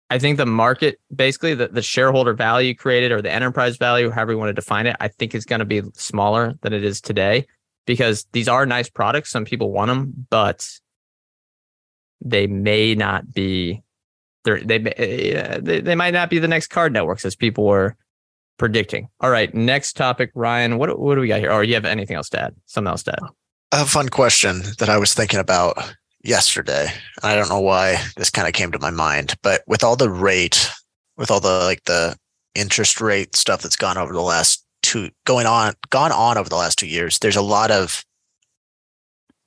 [0.10, 4.34] I think the market, basically the, the shareholder value created or the enterprise value, however
[4.34, 7.02] you want to define it, I think is going to be smaller than it is
[7.02, 7.48] today
[7.88, 9.32] because these are nice products.
[9.32, 10.68] Some people want them, but
[12.22, 13.82] they may not be
[14.44, 17.96] they eh, eh, they they might not be the next card networks as people were
[18.58, 19.10] predicting.
[19.20, 20.78] All right, next topic, Ryan.
[20.78, 21.52] What what do we got here?
[21.52, 22.56] Or you have anything else to add?
[22.66, 23.30] Something else to add?
[23.72, 26.88] A fun question that I was thinking about yesterday.
[27.24, 30.10] I don't know why this kind of came to my mind, but with all the
[30.10, 30.70] rate,
[31.18, 32.16] with all the like the
[32.54, 36.56] interest rate stuff that's gone over the last two going on gone on over the
[36.56, 38.04] last two years, there's a lot of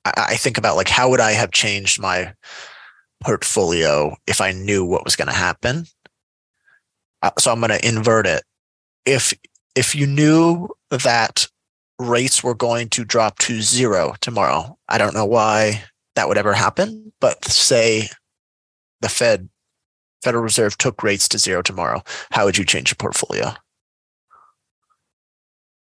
[0.05, 2.33] I, I think about like how would I have changed my
[3.23, 5.85] portfolio if I knew what was going to happen.
[7.21, 8.43] Uh, so I'm going to invert it.
[9.05, 9.33] If
[9.75, 11.47] if you knew that
[11.99, 15.83] rates were going to drop to zero tomorrow, I don't know why
[16.15, 18.09] that would ever happen, but say
[19.01, 19.49] the Fed
[20.23, 23.53] Federal Reserve took rates to zero tomorrow, how would you change your portfolio?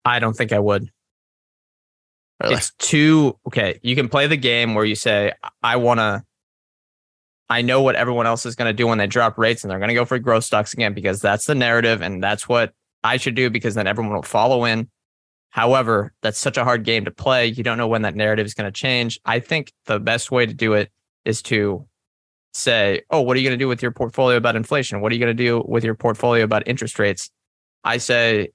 [0.04, 0.90] I don't think I would.
[2.42, 2.56] Really?
[2.56, 3.78] It's too okay.
[3.82, 6.24] You can play the game where you say, I want to
[7.48, 9.78] I know what everyone else is going to do when they drop rates and they're
[9.78, 12.72] going to go for growth stocks again because that's the narrative and that's what
[13.04, 14.88] I should do because then everyone will follow in.
[15.50, 17.46] However, that's such a hard game to play.
[17.46, 19.20] You don't know when that narrative is going to change.
[19.24, 20.90] I think the best way to do it
[21.24, 21.86] is to
[22.54, 25.00] say, oh, what are you going to do with your portfolio about inflation?
[25.00, 27.30] What are you going to do with your portfolio about interest rates?
[27.84, 28.48] I say,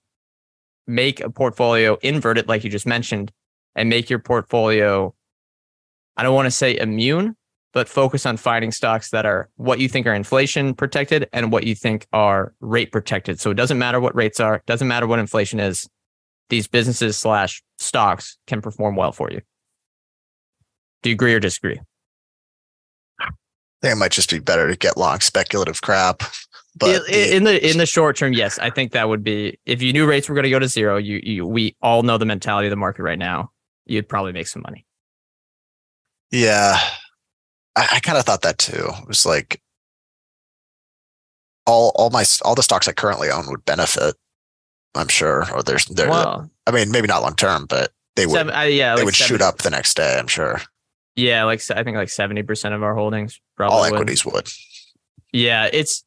[0.87, 3.31] make a portfolio, invert it like you just mentioned,
[3.75, 5.13] and make your portfolio,
[6.17, 7.35] I don't want to say immune,
[7.73, 11.65] but focus on finding stocks that are what you think are inflation protected and what
[11.65, 13.39] you think are rate protected.
[13.39, 15.87] So it doesn't matter what rates are, doesn't matter what inflation is.
[16.49, 19.41] These businesses slash stocks can perform well for you.
[21.03, 21.79] Do you agree or disagree?
[23.21, 23.29] I
[23.81, 26.23] think it might just be better to get long speculative crap.
[26.75, 29.93] But in the in the short term, yes, I think that would be if you
[29.93, 30.97] knew rates were going to go to zero.
[30.97, 33.51] You, you we all know the mentality of the market right now.
[33.85, 34.85] You'd probably make some money.
[36.31, 36.79] Yeah,
[37.75, 38.89] I, I kind of thought that too.
[39.01, 39.61] It was like
[41.65, 44.15] all all my all the stocks I currently own would benefit.
[44.95, 46.09] I'm sure, or there's there.
[46.09, 48.33] Well, I mean, maybe not long term, but they would.
[48.33, 50.17] Seven, uh, yeah, they like would 70, shoot up the next day.
[50.17, 50.61] I'm sure.
[51.15, 54.33] Yeah, like I think like seventy percent of our holdings probably all equities would.
[54.33, 54.49] would.
[55.31, 56.03] Yeah, it's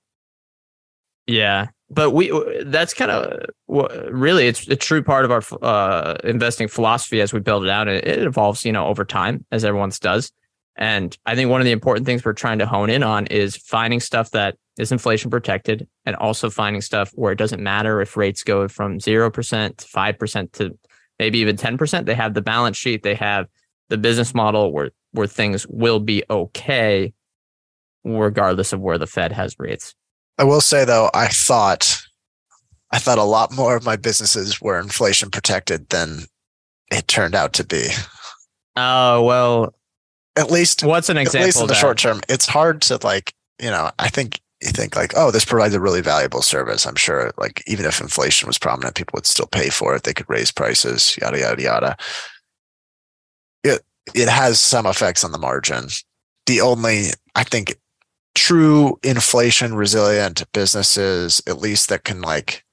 [1.26, 2.32] yeah, but we
[2.64, 7.40] that's kind of really it's a true part of our uh, investing philosophy as we
[7.40, 7.88] build it out.
[7.88, 10.32] It, it evolves, you know, over time as everyone's does.
[10.76, 13.56] And I think one of the important things we're trying to hone in on is
[13.56, 18.16] finding stuff that is inflation protected and also finding stuff where it doesn't matter if
[18.16, 20.78] rates go from 0% to 5% to
[21.18, 22.06] maybe even 10%.
[22.06, 23.46] They have the balance sheet, they have
[23.90, 27.12] the business model where, where things will be okay,
[28.02, 29.94] regardless of where the Fed has rates.
[30.38, 32.00] I will say though, I thought
[32.92, 36.24] I thought a lot more of my businesses were inflation protected than
[36.90, 37.88] it turned out to be.
[38.76, 39.74] Oh, well,
[40.36, 41.42] at least what's an example?
[41.42, 44.70] At least in the short term, it's hard to like, you know, I think you
[44.70, 46.86] think like, oh, this provides a really valuable service.
[46.86, 50.04] I'm sure like even if inflation was prominent, people would still pay for it.
[50.04, 51.96] They could raise prices, yada yada yada.
[53.64, 53.82] It
[54.14, 55.88] it has some effects on the margin.
[56.46, 57.76] The only I think
[58.34, 62.64] true inflation resilient businesses, at least that can like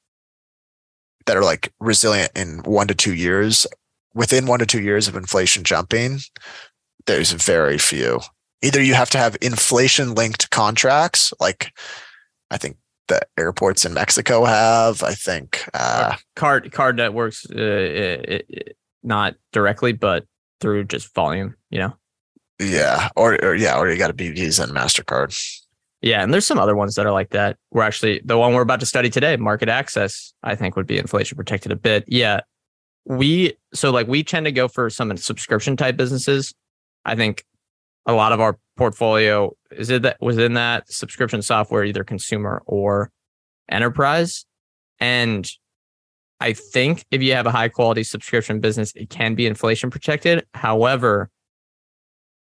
[1.25, 3.67] that are like resilient in one to two years,
[4.13, 6.19] within one to two years of inflation jumping,
[7.09, 8.19] there's very few.
[8.61, 11.73] Either you have to have inflation linked contracts, like
[12.51, 15.01] I think the airports in Mexico have.
[15.01, 20.25] I think uh, card card networks, uh, it, it, not directly, but
[20.61, 21.55] through just volume.
[21.71, 21.93] You know.
[22.59, 25.35] Yeah, or, or yeah, or you got to be Visa and Mastercard.
[26.01, 27.57] Yeah, and there's some other ones that are like that.
[27.71, 30.33] We're actually the one we're about to study today, MarketAxess.
[30.43, 32.03] I think would be inflation protected a bit.
[32.07, 32.41] Yeah,
[33.05, 36.53] we so like we tend to go for some subscription type businesses
[37.09, 37.43] I think
[38.05, 43.11] a lot of our portfolio is it that within that subscription software, either consumer or
[43.69, 44.45] enterprise.
[44.99, 45.49] And
[46.39, 50.45] I think if you have a high quality subscription business, it can be inflation protected.
[50.53, 51.29] However,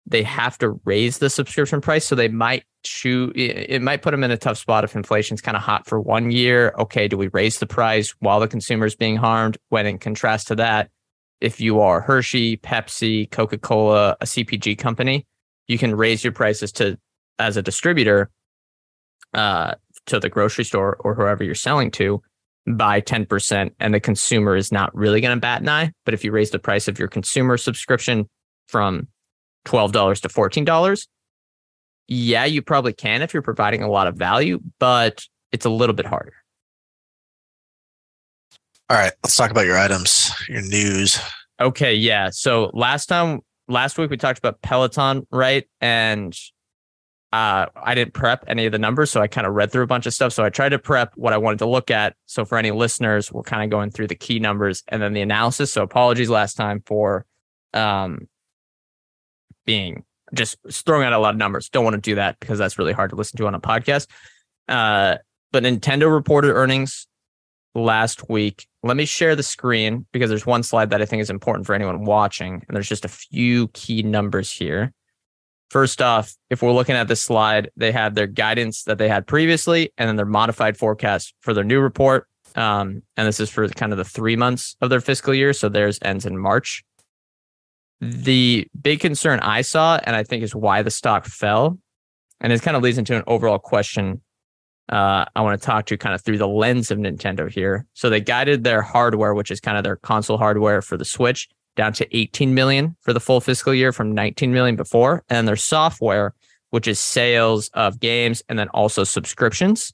[0.07, 2.05] they have to raise the subscription price.
[2.05, 5.57] So they might choose, it might put them in a tough spot if inflation's kind
[5.57, 6.75] of hot for one year.
[6.79, 9.59] Okay, do we raise the price while the consumer is being harmed?
[9.71, 10.91] When in contrast to that,
[11.41, 15.27] if you are Hershey, Pepsi, Coca Cola, a CPG company,
[15.67, 16.99] you can raise your prices to
[17.39, 18.31] as a distributor
[19.35, 19.75] uh,
[20.07, 22.21] to the grocery store or whoever you're selling to
[22.67, 23.71] by 10%.
[23.79, 25.93] And the consumer is not really going to bat an eye.
[26.05, 28.29] But if you raise the price of your consumer subscription
[28.67, 29.09] from
[29.67, 31.07] $12 to $14,
[32.09, 35.95] yeah, you probably can if you're providing a lot of value, but it's a little
[35.95, 36.33] bit harder.
[38.91, 41.21] All right, let's talk about your items, your news.
[41.61, 42.31] Okay, yeah.
[42.31, 45.69] So last time, last week we talked about Peloton, right?
[45.83, 46.35] And
[47.31, 49.87] uh, I didn't prep any of the numbers, so I kind of read through a
[49.87, 50.33] bunch of stuff.
[50.33, 52.17] So I tried to prep what I wanted to look at.
[52.25, 55.21] So for any listeners, we're kind of going through the key numbers and then the
[55.21, 55.71] analysis.
[55.71, 57.27] So apologies last time for
[57.75, 58.27] um,
[59.67, 61.69] being just throwing out a lot of numbers.
[61.69, 64.07] Don't want to do that because that's really hard to listen to on a podcast.
[64.67, 65.17] Uh,
[65.53, 67.07] but Nintendo reported earnings
[67.75, 68.67] last week.
[68.83, 71.75] Let me share the screen because there's one slide that I think is important for
[71.75, 74.93] anyone watching, and there's just a few key numbers here.
[75.71, 79.27] First off, if we're looking at this slide, they have their guidance that they had
[79.27, 82.27] previously, and then their modified forecast for their new report.
[82.55, 85.53] Um, and this is for kind of the three months of their fiscal year.
[85.53, 86.83] So theirs ends in March.
[88.01, 91.79] The big concern I saw, and I think is why the stock fell,
[92.41, 94.23] and it kind of leads into an overall question
[94.89, 97.87] uh, I want to talk to kind of through the lens of Nintendo here.
[97.95, 101.49] So they guided their hardware, which is kind of their console hardware for the Switch,
[101.77, 105.57] down to 18 million for the full fiscal year from 19 million before, and their
[105.57, 106.35] software,
[106.71, 109.93] which is sales of games and then also subscriptions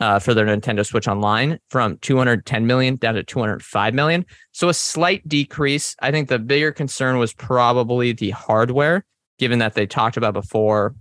[0.00, 4.26] uh, for their Nintendo Switch Online, from 210 million down to 205 million.
[4.52, 5.96] So a slight decrease.
[6.00, 9.04] I think the bigger concern was probably the hardware,
[9.38, 10.94] given that they talked about before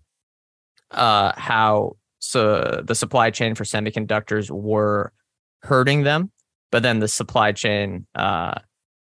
[0.92, 5.12] uh, how so the supply chain for semiconductors were
[5.64, 6.32] hurting them,
[6.72, 8.54] but then the supply chain uh,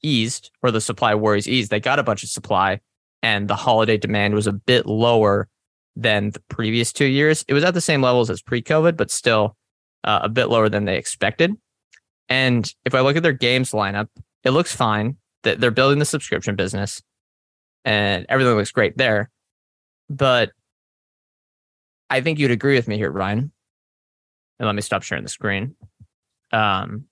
[0.02, 1.70] eased or the supply worries eased.
[1.70, 2.80] They got a bunch of supply,
[3.22, 5.50] and the holiday demand was a bit lower
[5.98, 7.44] than the previous two years.
[7.50, 9.58] It was at the same levels as pre-COVID, but still
[10.06, 11.54] uh, a bit lower than they expected.
[12.30, 14.08] And if I look at their games lineup,
[14.46, 15.18] it looks fine.
[15.44, 17.02] That they're building the subscription business,
[17.84, 19.30] and everything looks great there.
[20.10, 20.52] But
[22.10, 23.52] I think you'd agree with me here, Ryan.
[24.60, 25.76] And let me stop sharing the screen.
[26.52, 27.06] Um,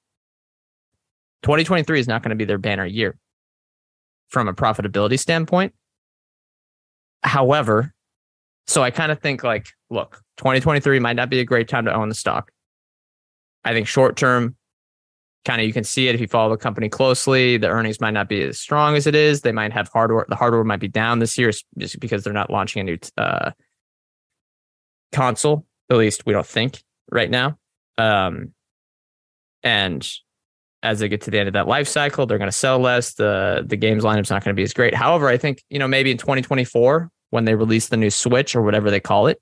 [1.44, 3.18] 2023 is not going to be their banner year
[4.30, 5.74] from a profitability standpoint.
[7.24, 7.94] However,
[8.66, 11.94] so I kind of think like, look, 2023 might not be a great time to
[11.94, 12.52] own the stock.
[13.64, 14.56] I think short term,
[15.46, 17.58] kind of you can see it if you follow the company closely.
[17.58, 19.42] The earnings might not be as strong as it is.
[19.42, 20.26] They might have hardware.
[20.28, 23.52] The hardware might be down this year just because they're not launching a new uh,
[25.12, 25.66] console.
[25.90, 27.58] At least we don't think right now.
[27.98, 28.54] Um,
[29.64, 30.08] and
[30.84, 33.14] as they get to the end of that life cycle, they're going to sell less.
[33.16, 34.94] The the games lineup's not going to be as great.
[34.94, 38.62] However, I think you know maybe in 2024 when they release the new Switch or
[38.62, 39.42] whatever they call it,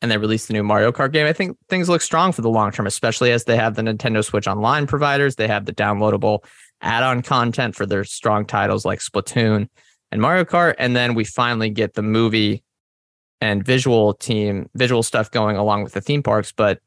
[0.00, 2.50] and they release the new Mario Kart game, I think things look strong for the
[2.50, 5.36] long term, especially as they have the Nintendo Switch Online providers.
[5.36, 6.44] They have the downloadable
[6.82, 9.68] add-on content for their strong titles like Splatoon
[10.10, 12.62] and Mario Kart, and then we finally get the movie
[13.42, 16.52] and visual team, visual stuff going along with the theme parks.
[16.52, 16.78] But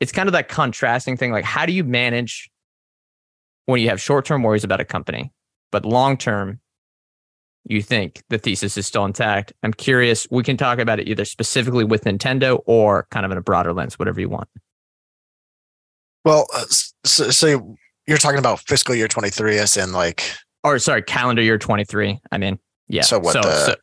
[0.00, 1.30] it's kind of that contrasting thing.
[1.30, 2.50] Like, how do you manage
[3.66, 5.30] when you have short term worries about a company,
[5.70, 6.58] but long term,
[7.66, 9.52] you think the thesis is still intact?
[9.62, 10.26] I'm curious.
[10.30, 13.74] We can talk about it either specifically with Nintendo or kind of in a broader
[13.74, 14.48] lens, whatever you want.
[16.24, 16.64] Well, uh,
[17.04, 17.76] so, so
[18.06, 20.32] you're talking about fiscal year 23 as in like,
[20.64, 22.18] or sorry, calendar year 23.
[22.32, 23.02] I mean, yeah.
[23.02, 23.34] So what?
[23.34, 23.74] So, the, so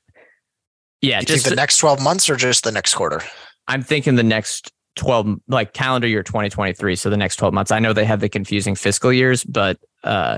[1.02, 3.22] yeah, you just the next 12 months or just the next quarter?
[3.68, 7.72] I'm thinking the next 12 like calendar year 2023 so the next 12 months.
[7.72, 10.38] I know they have the confusing fiscal years but uh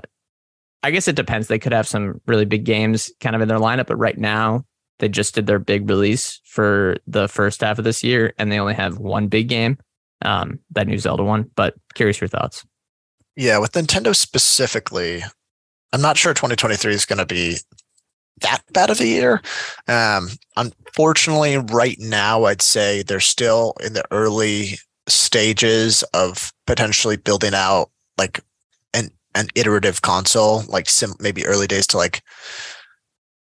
[0.84, 1.48] i guess it depends.
[1.48, 4.66] They could have some really big games kind of in their lineup but right now
[5.00, 8.60] they just did their big release for the first half of this year and they
[8.60, 9.78] only have one big game
[10.24, 12.66] um that new zelda one but curious your thoughts.
[13.36, 15.24] Yeah with nintendo specifically
[15.94, 17.58] i'm not sure 2023 is going to be
[18.42, 19.42] that bad of a year.
[19.88, 27.54] Um, unfortunately, right now, I'd say they're still in the early stages of potentially building
[27.54, 28.42] out like
[28.94, 32.22] an an iterative console, like sim- maybe early days to like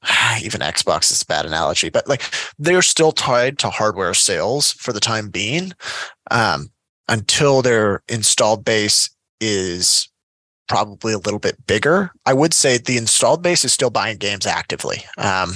[0.42, 2.22] even Xbox is a bad analogy, but like
[2.58, 5.72] they're still tied to hardware sales for the time being
[6.30, 6.70] um,
[7.08, 10.08] until their installed base is
[10.68, 12.10] probably a little bit bigger.
[12.26, 15.04] I would say the installed base is still buying games actively.
[15.18, 15.54] Um,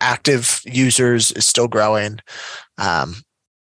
[0.00, 2.18] active users is still growing.
[2.78, 3.16] Um,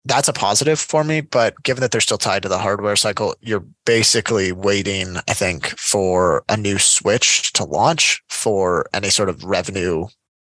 [0.05, 1.21] that's a positive for me.
[1.21, 5.77] But given that they're still tied to the hardware cycle, you're basically waiting, I think,
[5.77, 10.07] for a new Switch to launch for any sort of revenue,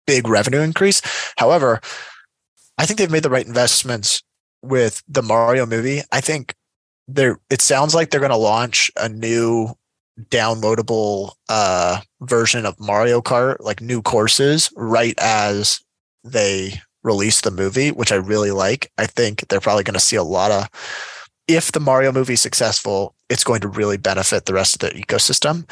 [0.07, 1.01] big revenue increase.
[1.37, 1.79] However,
[2.77, 4.23] I think they've made the right investments
[4.63, 6.01] with the Mario movie.
[6.11, 6.55] I think
[7.07, 9.75] they're it sounds like they're going to launch a new
[10.29, 15.81] downloadable uh version of Mario Kart, like new courses right as
[16.23, 18.91] they release the movie, which I really like.
[18.97, 20.69] I think they're probably going to see a lot of
[21.47, 24.99] if the Mario movie is successful, it's going to really benefit the rest of the
[24.99, 25.69] ecosystem.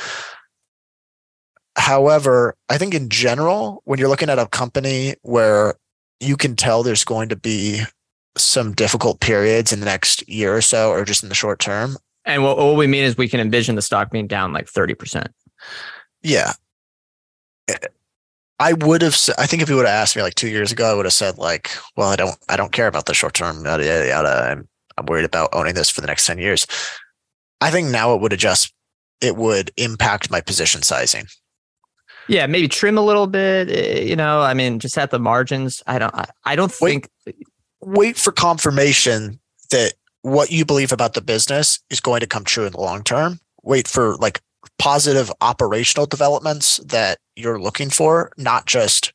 [1.78, 5.76] However, I think in general, when you're looking at a company where
[6.20, 7.84] you can tell there's going to be
[8.38, 11.98] some difficult periods in the next year or so, or just in the short term.
[12.26, 15.28] And what, what we mean is we can envision the stock being down like 30%.
[16.22, 16.54] Yeah.
[18.60, 20.92] I would have, I think if you would have asked me like two years ago,
[20.92, 23.66] I would have said like, well, I don't, I don't care about the short term,
[23.66, 24.50] yada, yada, yada.
[24.52, 24.68] I'm,
[24.98, 26.68] I'm worried about owning this for the next 10 years.
[27.60, 28.72] I think now it would adjust,
[29.20, 31.26] it would impact my position sizing.
[32.28, 33.70] Yeah, maybe trim a little bit.
[33.70, 35.82] Eh, you know, I mean, just at the margins.
[35.88, 36.14] I don't.
[36.46, 37.10] I don't think.
[37.26, 37.36] Wait,
[37.82, 39.40] wait for confirmation
[39.72, 43.04] that what you believe about the business is going to come true in the long
[43.04, 43.40] term.
[43.64, 44.42] Wait for like
[44.78, 49.14] positive operational developments that you're looking for, not just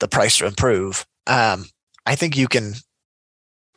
[0.00, 1.06] the price to improve.
[1.26, 1.66] Um,
[2.06, 2.74] I think you can.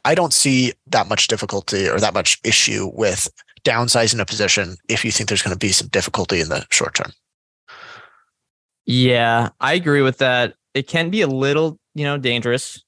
[0.04, 3.30] I don't see that much difficulty or that much issue with
[3.64, 6.96] downsizing a position if you think there's going to be some difficulty in the short
[6.96, 7.12] term.
[8.86, 10.56] Yeah, I agree with that.
[10.74, 12.84] It can be a little, you know, dangerous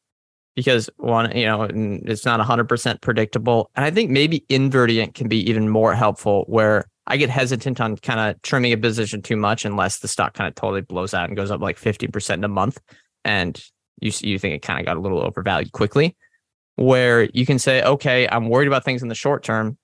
[0.55, 3.69] because one, you know, it's not 100% predictable.
[3.75, 7.97] And I think maybe inverting can be even more helpful where I get hesitant on
[7.97, 11.27] kind of trimming a position too much unless the stock kind of totally blows out
[11.27, 12.79] and goes up like 50% in a month.
[13.25, 13.61] And
[13.99, 16.15] you, you think it kind of got a little overvalued quickly,
[16.75, 19.77] where you can say, okay, I'm worried about things in the short term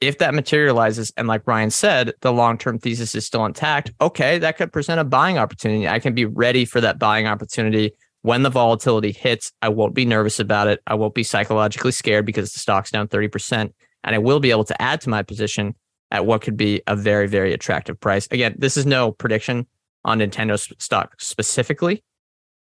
[0.00, 4.56] if that materializes and like Ryan said, the long-term thesis is still intact, okay, that
[4.56, 5.88] could present a buying opportunity.
[5.88, 7.92] I can be ready for that buying opportunity
[8.22, 9.52] when the volatility hits.
[9.62, 10.80] I won't be nervous about it.
[10.86, 13.72] I won't be psychologically scared because the stock's down 30%
[14.04, 15.74] and I will be able to add to my position
[16.10, 18.26] at what could be a very very attractive price.
[18.30, 19.66] Again, this is no prediction
[20.04, 22.02] on Nintendo stock specifically.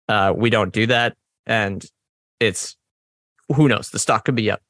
[0.09, 1.17] Uh, we don't do that
[1.47, 1.85] and
[2.41, 2.77] it's
[3.55, 4.63] who knows, the stock could be up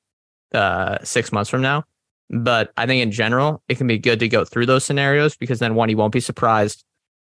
[0.54, 1.84] uh, 6 months from now
[2.28, 5.58] but I think in general, it can be good to go through those scenarios because
[5.58, 6.84] then one, you won't be surprised.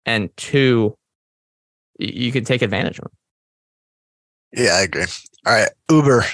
[0.05, 0.97] And two,
[1.99, 3.13] you can take advantage of them.
[4.53, 5.05] Yeah, I agree.
[5.47, 5.71] All right.
[5.91, 6.25] Uber.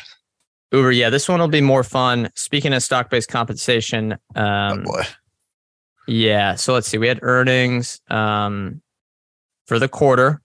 [0.73, 0.93] Uber.
[0.93, 1.11] Yeah.
[1.11, 2.31] This one will be more fun.
[2.35, 4.13] Speaking of stock based compensation.
[4.35, 5.03] Um, oh boy.
[6.07, 6.55] Yeah.
[6.55, 6.99] So let's see.
[6.99, 8.81] We had earnings um,
[9.67, 10.41] for the quarter.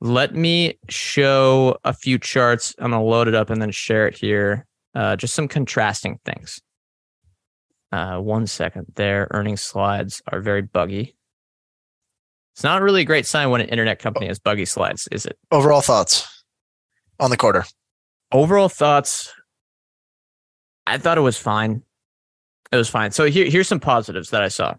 [0.00, 2.74] Let me show a few charts.
[2.78, 4.66] I'm going to load it up and then share it here.
[4.94, 6.60] Uh, just some contrasting things.
[7.92, 9.28] Uh, one second there.
[9.30, 11.16] Earnings slides are very buggy.
[12.54, 15.38] It's not really a great sign when an internet company has buggy slides, is it?
[15.50, 16.35] Overall thoughts
[17.18, 17.64] on the quarter.
[18.32, 19.32] Overall thoughts.
[20.86, 21.82] I thought it was fine.
[22.72, 23.10] It was fine.
[23.12, 24.74] So here, here's some positives that I saw.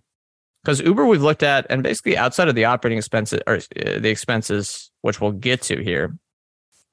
[0.64, 4.10] Because Uber we've looked at, and basically outside of the operating expenses or uh, the
[4.10, 6.18] expenses, which we'll get to here,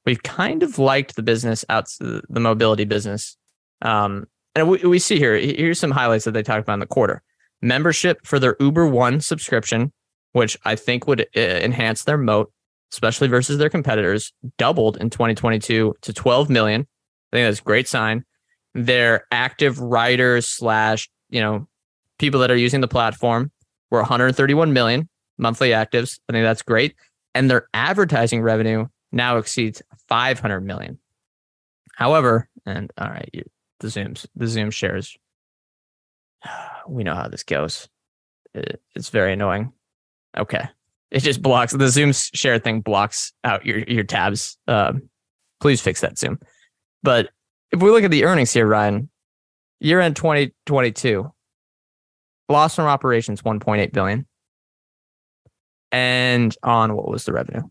[0.07, 3.37] we've kind of liked the business out the mobility business.
[3.83, 6.87] Um, and we, we see here, here's some highlights that they talked about in the
[6.87, 7.23] quarter.
[7.63, 9.93] Membership for their Uber One subscription,
[10.33, 12.53] which I think would uh, enhance their moat,
[12.95, 16.83] especially versus their competitors, doubled in 2022 to 12 million.
[17.33, 18.25] I think that's a great sign.
[18.75, 21.69] Their active riders slash, you know,
[22.19, 23.51] people that are using the platform
[23.91, 26.19] were 131 million monthly actives.
[26.29, 26.95] I think that's great.
[27.35, 30.99] And their advertising revenue now exceeds 500 million.
[31.97, 33.45] However, and all right,
[33.85, 35.17] the zooms the zoom shares
[36.89, 37.89] we know how this goes
[38.55, 39.73] it's very annoying
[40.37, 40.69] okay
[41.15, 44.59] it just blocks the zoom share thing blocks out your your tabs.
[44.67, 45.09] Um,
[45.61, 46.41] please fix that zoom.
[47.03, 47.31] But
[47.71, 49.09] if we look at the earnings here ryan
[49.81, 51.31] year end 2022
[52.49, 54.27] loss from operations 1.8 billion.
[55.93, 57.63] And on what was the revenue?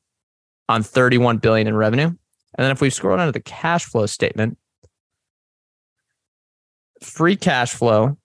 [0.69, 2.07] On 31 billion in revenue.
[2.07, 2.17] And
[2.57, 4.57] then if we scroll down to the cash flow statement
[7.01, 8.17] free cash flow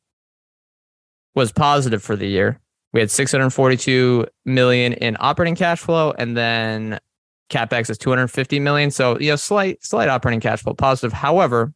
[1.35, 2.61] was positive for the year.
[2.93, 6.99] We had 642 million in operating cash flow, and then
[7.51, 8.91] capex is 250 million.
[8.91, 11.13] So you know, slight slight operating cash flow positive.
[11.13, 11.73] However,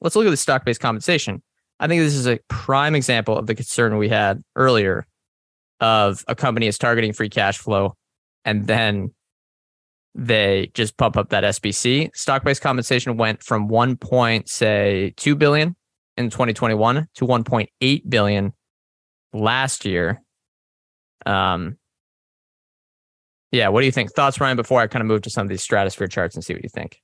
[0.00, 1.42] let's look at the stock based compensation.
[1.78, 5.06] I think this is a prime example of the concern we had earlier
[5.80, 7.94] of a company is targeting free cash flow
[8.46, 9.12] and then
[10.14, 12.16] they just pump up that SBC.
[12.16, 13.96] Stock based compensation went from 1.
[13.96, 15.76] Point, say 2 billion
[16.16, 18.52] in 2021 to 1.8 billion
[19.36, 20.22] last year.
[21.24, 21.76] Um,
[23.52, 24.12] yeah, what do you think?
[24.12, 26.52] Thoughts, Ryan, before I kind of move to some of these stratosphere charts and see
[26.52, 27.00] what you think?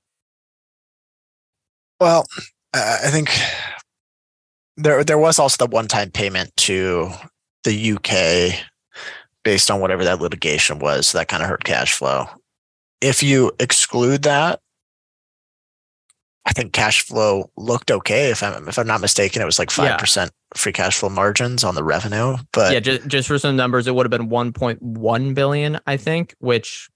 [2.01, 2.27] Well,
[2.75, 3.31] I think
[4.77, 7.11] there there was also the one time payment to
[7.65, 8.59] the UK
[9.45, 11.09] based on whatever that litigation was.
[11.09, 12.27] So that kind of hurt cash flow.
[13.01, 14.61] If you exclude that,
[16.45, 18.31] I think cash flow looked okay.
[18.31, 19.97] If I'm if I'm not mistaken, it was like five yeah.
[19.97, 22.37] percent free cash flow margins on the revenue.
[22.53, 26.35] But yeah, just just for some numbers, it would have been 1.1 billion, I think,
[26.39, 26.89] which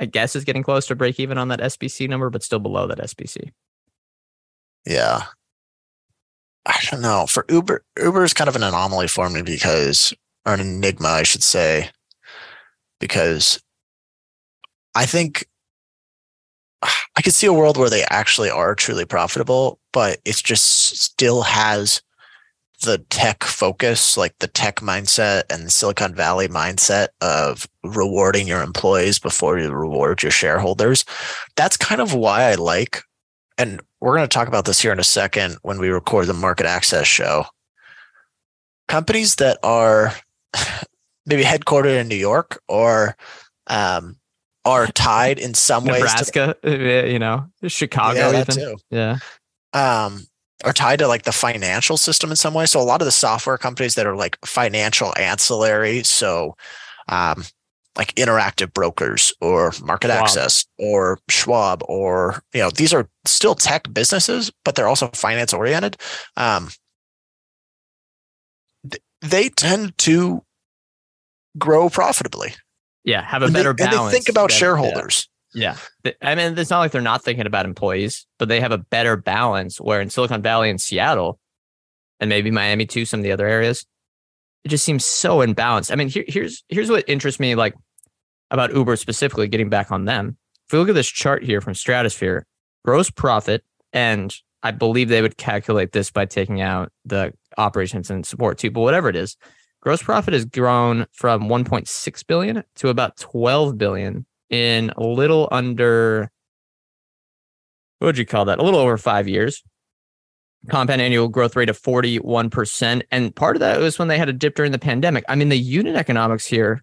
[0.00, 2.86] I guess is getting close to break even on that SBC number, but still below
[2.86, 3.52] that SBC.
[4.84, 5.24] Yeah.
[6.66, 7.26] I don't know.
[7.26, 10.14] For Uber, Uber is kind of an anomaly for me because,
[10.46, 11.90] or an enigma, I should say,
[13.00, 13.60] because
[14.94, 15.46] I think
[16.82, 21.42] I could see a world where they actually are truly profitable, but it just still
[21.42, 22.02] has
[22.82, 28.62] the tech focus, like the tech mindset and the Silicon Valley mindset of rewarding your
[28.62, 31.04] employees before you reward your shareholders.
[31.56, 33.02] That's kind of why I like,
[33.58, 36.32] and we're going to talk about this here in a second when we record the
[36.32, 37.44] MarketAxess show.
[38.88, 40.14] Companies that are
[41.26, 43.16] maybe headquartered in New York or
[43.68, 44.16] um,
[44.64, 46.00] are tied in some ways.
[46.00, 48.54] Nebraska, to, you know, Chicago, yeah, even.
[48.54, 48.76] Too.
[48.90, 49.18] Yeah.
[49.72, 50.26] Um,
[50.64, 52.66] are tied to like the financial system in some way.
[52.66, 56.56] So a lot of the software companies that are like financial ancillary, so
[57.08, 57.44] um,
[57.96, 60.22] like interactive brokers or market Schwab.
[60.22, 65.52] access or Schwab or you know these are still tech businesses, but they're also finance
[65.52, 65.96] oriented.
[66.36, 66.70] Um,
[68.90, 70.42] th- they tend to
[71.58, 72.54] grow profitably.
[73.04, 73.98] Yeah, have a and better they, balance.
[73.98, 75.28] And they think about shareholders.
[75.54, 75.76] Yeah.
[76.22, 79.16] I mean, it's not like they're not thinking about employees, but they have a better
[79.16, 81.38] balance where in Silicon Valley and Seattle,
[82.20, 83.84] and maybe Miami too, some of the other areas,
[84.64, 85.90] it just seems so imbalanced.
[85.90, 87.74] I mean, here, here's here's what interests me like
[88.50, 90.36] about Uber specifically, getting back on them.
[90.66, 92.46] If we look at this chart here from Stratosphere,
[92.84, 98.24] gross profit, and I believe they would calculate this by taking out the operations and
[98.24, 99.36] support too, but whatever it is,
[99.82, 106.30] Gross profit has grown from 1.6 billion to about 12 billion in a little under
[107.98, 108.58] what would you call that?
[108.58, 109.62] A little over five years.
[110.68, 113.02] Compound annual growth rate of 41%.
[113.12, 115.24] And part of that was when they had a dip during the pandemic.
[115.28, 116.82] I mean, the unit economics here,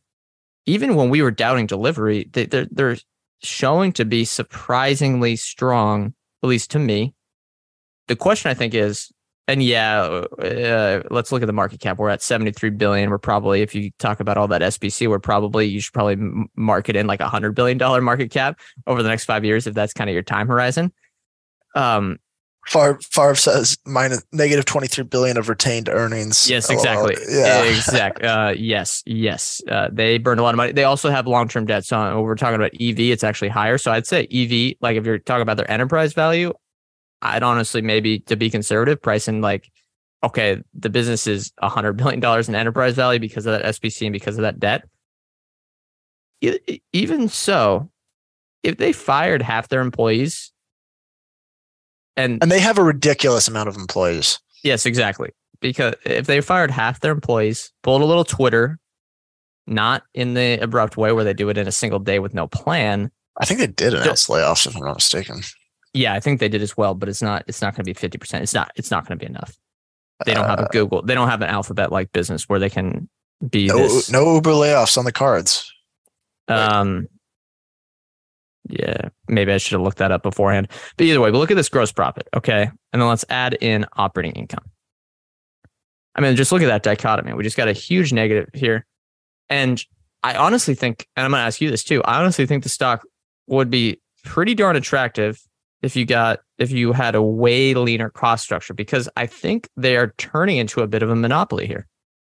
[0.65, 2.97] even when we were doubting delivery, they, they're, they're
[3.43, 7.13] showing to be surprisingly strong, at least to me.
[8.07, 9.11] The question I think is
[9.49, 11.97] and yeah, uh, let's look at the market cap.
[11.97, 13.09] We're at 73 billion.
[13.09, 16.17] We're probably, if you talk about all that SBC, we're probably, you should probably
[16.55, 19.73] market in like a hundred billion dollar market cap over the next five years, if
[19.73, 20.93] that's kind of your time horizon.
[21.73, 22.19] Um,
[22.67, 26.47] Favre, Favre says minus negative 23 billion of retained earnings.
[26.47, 27.15] Yes, exactly.
[27.27, 27.63] Yeah.
[27.69, 28.27] Exactly.
[28.27, 29.63] Uh, yes, yes.
[29.67, 30.73] Uh, they burned a lot of money.
[30.73, 31.85] They also have long term debt.
[31.85, 33.79] So when we're talking about EV, it's actually higher.
[33.79, 36.53] So I'd say EV, like if you're talking about their enterprise value,
[37.21, 39.71] I'd honestly maybe to be conservative, price in like,
[40.23, 44.07] okay, the business is a hundred billion dollars in enterprise value because of that SBC
[44.07, 44.83] and because of that debt.
[46.93, 47.89] Even so,
[48.63, 50.51] if they fired half their employees,
[52.15, 54.39] and and they have a ridiculous amount of employees.
[54.63, 55.31] Yes, exactly.
[55.61, 58.79] Because if they fired half their employees, pulled a little Twitter,
[59.67, 62.47] not in the abrupt way where they do it in a single day with no
[62.47, 63.11] plan.
[63.39, 65.41] I think they did announce layoffs, if I'm not mistaken.
[65.93, 68.17] Yeah, I think they did as well, but it's not it's not going to be
[68.17, 68.41] 50%.
[68.41, 69.57] It's not it's not going to be enough.
[70.25, 71.01] They don't have a uh, Google.
[71.01, 73.09] They don't have an alphabet like business where they can
[73.47, 74.11] be no, this.
[74.11, 75.71] no Uber layoffs on the cards.
[76.47, 77.07] Um
[78.69, 80.67] yeah, maybe I should have looked that up beforehand.
[80.97, 82.69] But either way, but look at this gross profit, okay?
[82.93, 84.65] And then let's add in operating income.
[86.13, 87.33] I mean, just look at that dichotomy.
[87.33, 88.85] We just got a huge negative here.
[89.49, 89.83] And
[90.21, 92.69] I honestly think, and I'm going to ask you this too, I honestly think the
[92.69, 93.03] stock
[93.47, 95.41] would be pretty darn attractive
[95.81, 99.95] if you got if you had a way leaner cost structure because I think they
[99.97, 101.87] are turning into a bit of a monopoly here.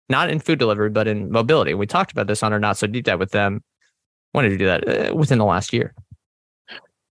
[0.07, 1.73] Not in food delivery, but in mobility.
[1.73, 3.63] We talked about this on our not so deep dive with them.
[4.31, 5.11] When did you do that?
[5.11, 5.95] Uh, within the last year.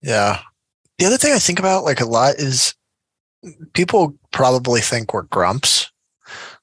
[0.01, 0.39] Yeah.
[0.97, 2.73] The other thing I think about like a lot is
[3.73, 5.91] people probably think we're grumps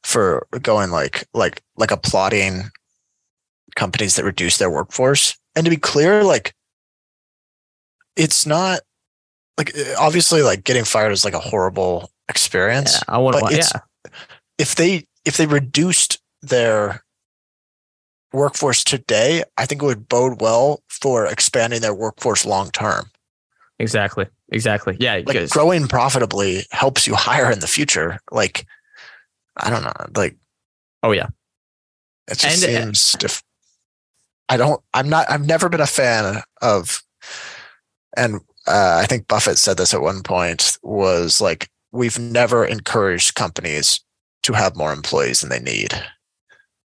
[0.03, 2.71] for going like like like applauding
[3.77, 5.37] companies that reduce their workforce.
[5.55, 6.55] And to be clear, like
[8.17, 8.81] it's not
[9.59, 12.95] like uh, obviously like getting fired is like a horrible experience.
[12.95, 13.81] Yeah, I want yeah.
[14.59, 17.03] If they if they reduced their
[18.33, 23.11] workforce today, I think it would bode well for expanding their workforce long term.
[23.79, 24.27] Exactly.
[24.51, 24.97] Exactly.
[25.01, 25.15] Yeah.
[25.15, 28.19] Like because- growing profitably helps you hire in the future.
[28.31, 28.67] Like,
[29.57, 29.93] I don't know.
[30.15, 30.37] Like,
[31.03, 31.29] oh yeah.
[32.31, 33.13] it just And, uh, seems.
[33.13, 33.43] Dif-
[34.49, 34.81] I don't.
[34.93, 35.31] I'm not.
[35.31, 37.03] I've never been a fan of.
[38.17, 40.79] And uh, I think Buffett said this at one point.
[40.83, 44.01] Was like we've never encouraged companies
[44.45, 45.95] to have more employees than they need.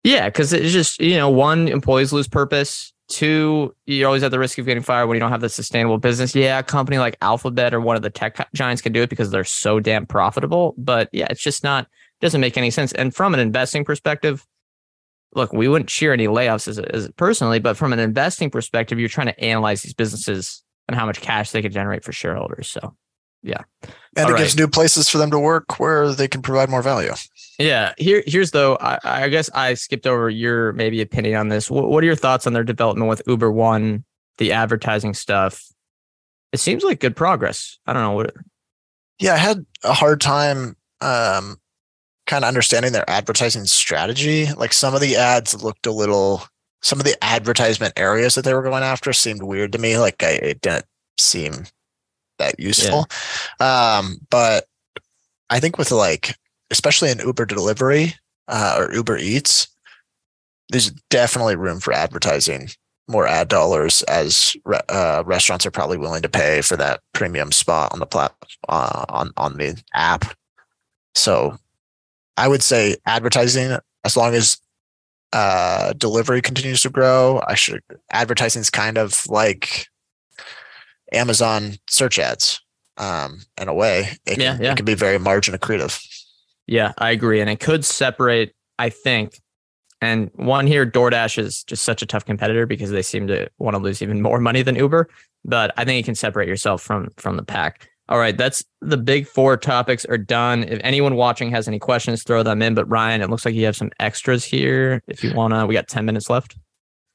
[0.04, 2.94] Yeah, because it's just you know, one employees lose purpose.
[3.08, 6.00] Two, you're always at the risk of getting fired when you don't have the sustainable
[6.00, 6.34] business.
[6.34, 9.30] Yeah, a company like Alphabet or one of the tech giants can do it because
[9.30, 10.74] they're so damn profitable.
[10.78, 11.88] But yeah, it's just not
[12.22, 12.94] doesn't make any sense.
[12.94, 14.48] And from an investing perspective,
[15.36, 19.10] look, we wouldn't cheer any layoffs as, as personally, but from an investing perspective, you're
[19.10, 22.68] trying to analyze these businesses and how much cash they could generate for shareholders.
[22.68, 22.96] So
[23.44, 23.62] yeah.
[24.16, 26.82] And All it gives new places for them to work where they can provide more
[26.82, 27.14] value.
[27.60, 28.76] Yeah, here here's though.
[28.78, 31.70] I, I guess I skipped over your maybe opinion on this.
[31.70, 34.04] What, what are your thoughts on their development with Uber One,
[34.40, 35.64] the advertising stuff?
[36.52, 37.78] It seems like good progress.
[37.86, 38.34] I don't know what.
[39.20, 41.58] Yeah, I had a hard time um,
[42.26, 44.52] kind of understanding their advertising strategy.
[44.54, 46.44] Like some of the ads looked a little,
[46.82, 49.98] some of the advertisement areas that they were going after seemed weird to me.
[49.98, 50.86] Like I, it didn't
[51.18, 51.66] seem
[52.38, 53.08] that useful.
[53.60, 54.66] Um, but
[55.50, 56.36] I think with like,
[56.72, 58.16] especially in Uber delivery
[58.48, 59.68] uh, or Uber Eats,
[60.70, 62.70] there's definitely room for advertising
[63.08, 67.52] more ad dollars as re- uh, restaurants are probably willing to pay for that premium
[67.52, 68.34] spot on the plat
[68.68, 70.36] uh, on on the app.
[71.14, 71.58] So,
[72.36, 74.58] I would say advertising as long as
[75.36, 77.42] uh, delivery continues to grow.
[77.46, 77.82] I should
[78.12, 79.88] advertising is kind of like
[81.12, 82.62] Amazon search ads.
[82.98, 84.72] Um, in a way, it Yeah, can, yeah.
[84.72, 86.02] it can be very margin accretive.
[86.68, 88.56] Yeah, I agree, and it could separate.
[88.80, 89.42] I think,
[90.02, 93.76] and one here, DoorDash is just such a tough competitor because they seem to want
[93.76, 95.10] to lose even more money than Uber.
[95.44, 97.90] But I think you can separate yourself from from the pack.
[98.08, 100.64] All right, that's the big four topics are done.
[100.64, 102.76] If anyone watching has any questions, throw them in.
[102.76, 105.02] But Ryan, it looks like you have some extras here.
[105.08, 106.56] If you wanna, we got ten minutes left.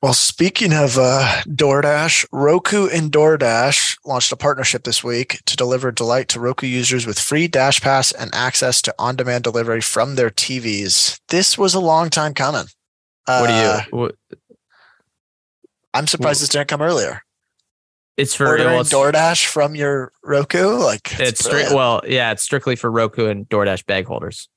[0.02, 5.92] Well, speaking of uh, DoorDash, Roku and DoorDash launched a partnership this week to deliver
[5.92, 10.16] delight to Roku users with free Dash Pass and access to on demand delivery from
[10.16, 11.20] their TVs.
[11.28, 12.64] This was a long time coming.
[13.26, 13.98] What do Uh, you?
[13.98, 14.14] What,
[15.92, 17.22] I'm surprised this didn't come earlier.
[18.20, 22.42] It's for Ordering well, it's, DoorDash from your Roku, like it's stri- well, yeah, it's
[22.42, 24.48] strictly for Roku and DoorDash bag holders.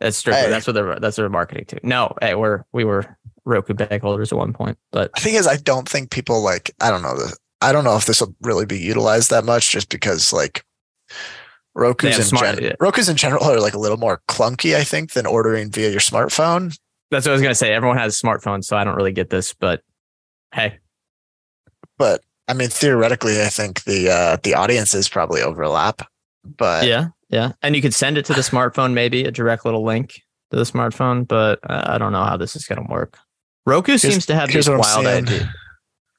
[0.00, 0.50] That's strictly Hey.
[0.50, 1.80] that's what they're that's what they're marketing to.
[1.82, 5.46] No, hey, we're we were Roku bag holders at one point, but The thing is,
[5.46, 6.70] I don't think people like.
[6.80, 7.16] I don't know.
[7.16, 10.64] the- I don't know if this will really be utilized that much, just because like
[11.74, 12.72] Roku's in smart- gen- yeah.
[12.80, 16.00] Roku's in general are like a little more clunky, I think, than ordering via your
[16.00, 16.76] smartphone.
[17.10, 17.72] that's what I was gonna say.
[17.72, 19.82] Everyone has smartphones, so I don't really get this, but
[20.52, 20.78] hey,
[21.96, 26.02] But I mean, theoretically, I think the uh, the audiences probably overlap.
[26.44, 29.84] But yeah, yeah, and you could send it to the smartphone, maybe a direct little
[29.84, 30.20] link
[30.50, 33.18] to the smartphone, but I don't know how this is gonna work.
[33.66, 35.46] Roku seems to have here's I'm wild ideas.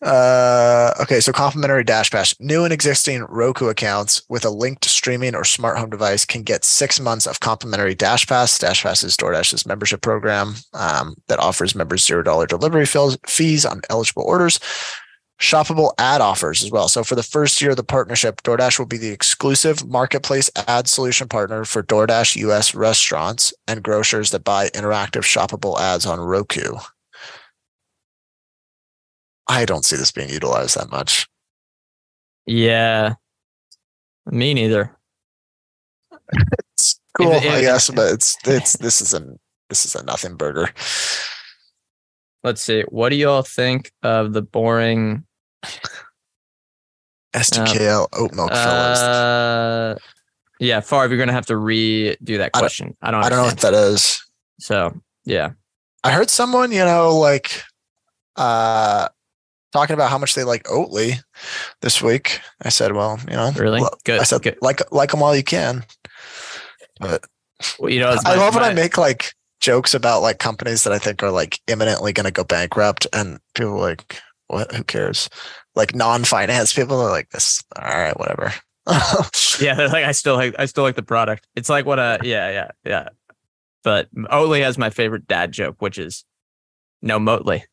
[0.02, 2.36] Uh, okay, so complimentary Dash Pass.
[2.40, 6.64] New and existing Roku accounts with a linked streaming or smart home device can get
[6.64, 8.60] six months of complimentary Dash Pass.
[8.60, 13.82] Dash Pass is DoorDash's membership program um, that offers members zero dollar delivery fees on
[13.90, 14.60] eligible orders.
[15.40, 16.88] Shoppable ad offers as well.
[16.88, 20.88] So for the first year of the partnership, DoorDash will be the exclusive marketplace ad
[20.88, 26.76] solution partner for DoorDash US restaurants and grocers that buy interactive shoppable ads on Roku.
[29.48, 31.28] I don't see this being utilized that much.
[32.46, 33.16] Yeah,
[34.26, 34.98] me neither.
[36.74, 39.36] It's cool, it- I guess, but it's it's this is a
[39.70, 40.70] this is a nothing burger.
[42.46, 42.84] Let's see.
[42.90, 45.26] What do you all think of the boring
[47.34, 48.52] STKL oat milk.
[48.52, 49.96] Uh,
[50.60, 52.96] yeah, Favre, you're gonna have to redo that I don't- question.
[53.02, 53.24] I don't.
[53.24, 54.24] I don't know what that is.
[54.60, 54.94] So
[55.26, 55.52] yeah,
[56.04, 57.64] I heard someone, you know, like
[58.38, 59.10] uh
[59.74, 61.20] talking about how much they like Oatly
[61.82, 62.40] this week.
[62.62, 64.22] I said, well, you know, really good.
[64.22, 64.58] I said good.
[64.62, 65.84] like like them while you can.
[67.02, 67.20] Well,
[67.90, 69.34] you know, it's I my- love when I make like
[69.66, 73.40] jokes about like companies that I think are like imminently going to go bankrupt, and
[73.56, 74.72] people like, "What?
[74.74, 75.30] Who cares?"
[75.76, 78.54] Like non-finance people are like, "This, all right, whatever."
[79.60, 81.48] Yeah, they're like I still like I still like the product.
[81.56, 83.10] It's like what a yeah yeah yeah.
[83.84, 86.26] But Oatly has my favorite dad joke, which is
[87.02, 87.64] no Motley.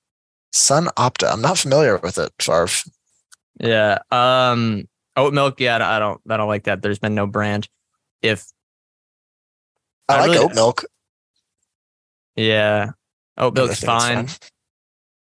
[0.52, 1.32] Sun Opta.
[1.32, 2.88] I'm not familiar with it, Farf.
[3.58, 3.98] Yeah.
[4.12, 4.88] Um.
[5.16, 5.58] Oat milk.
[5.58, 5.76] Yeah.
[5.76, 6.20] I don't.
[6.30, 6.82] I don't like that.
[6.82, 7.68] There's been no brand.
[8.22, 8.44] If
[10.08, 10.84] I, I like really- oat milk.
[12.36, 12.90] Yeah,
[13.38, 14.28] oat I milk's it's fine.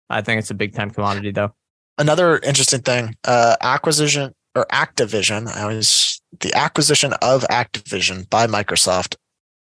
[0.09, 1.53] I think it's a big time commodity though.
[1.97, 5.47] Another interesting thing, uh, acquisition or Activision.
[5.47, 9.15] I was the acquisition of Activision by Microsoft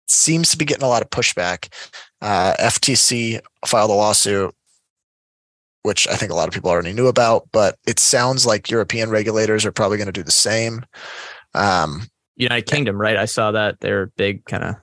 [0.08, 1.72] seems to be getting a lot of pushback.
[2.22, 4.54] Uh, FTC filed a lawsuit,
[5.84, 9.10] which I think a lot of people already knew about, but it sounds like European
[9.10, 10.86] regulators are probably going to do the same.
[11.54, 13.18] Um, United Kingdom, right?
[13.18, 14.76] I saw that they're big kind of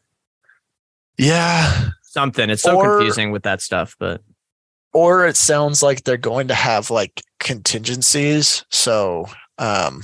[1.21, 2.51] yeah, something.
[2.51, 4.21] It's so Or- confusing with that stuff, but
[4.93, 8.65] or it sounds like they're going to have like contingencies.
[8.71, 9.27] So,
[9.59, 10.03] um,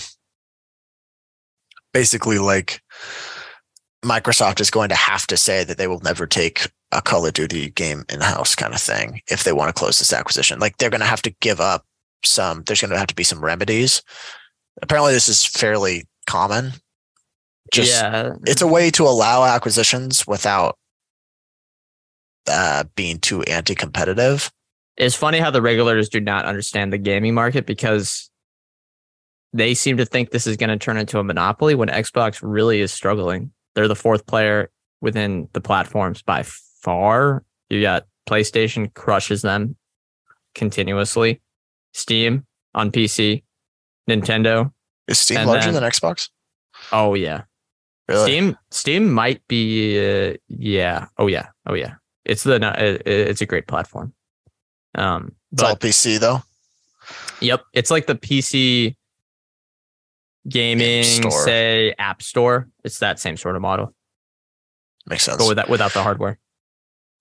[1.93, 2.81] basically, like
[4.05, 7.33] Microsoft is going to have to say that they will never take a Call of
[7.33, 10.61] Duty game in house, kind of thing, if they want to close this acquisition.
[10.61, 11.85] Like they're going to have to give up
[12.25, 12.63] some.
[12.63, 14.03] There's going to have to be some remedies.
[14.83, 16.73] Apparently, this is fairly common.
[17.73, 20.79] Just yeah, it's a way to allow acquisitions without
[22.49, 24.51] uh, being too anti-competitive.
[24.97, 28.31] it's funny how the regulators do not understand the gaming market because
[29.53, 32.81] they seem to think this is going to turn into a monopoly when Xbox really
[32.81, 33.51] is struggling.
[33.75, 34.71] They're the fourth player
[35.01, 37.45] within the platforms by far.
[37.71, 39.77] You got PlayStation crushes them
[40.55, 41.41] continuously,
[41.95, 42.45] Steam
[42.75, 43.43] on PC,
[44.09, 44.73] Nintendo.
[45.09, 46.29] Is Steam And larger then- than Xbox?
[46.93, 47.43] Oh yeah,
[48.09, 48.25] Really?
[48.31, 51.07] Steam Steam might be uh, yeah.
[51.19, 51.49] Oh yeah.
[51.67, 51.95] Oh yeah.
[52.27, 54.13] It's the it's a great platform.
[54.95, 56.43] Um, It's all PC though.
[57.41, 58.97] Yep, it's like the PC
[60.49, 61.45] gaming, Store.
[61.45, 62.69] say App Store.
[62.85, 63.95] It's that same sort of model,
[65.07, 65.39] Makes sense.
[65.39, 66.39] but without without the hardware.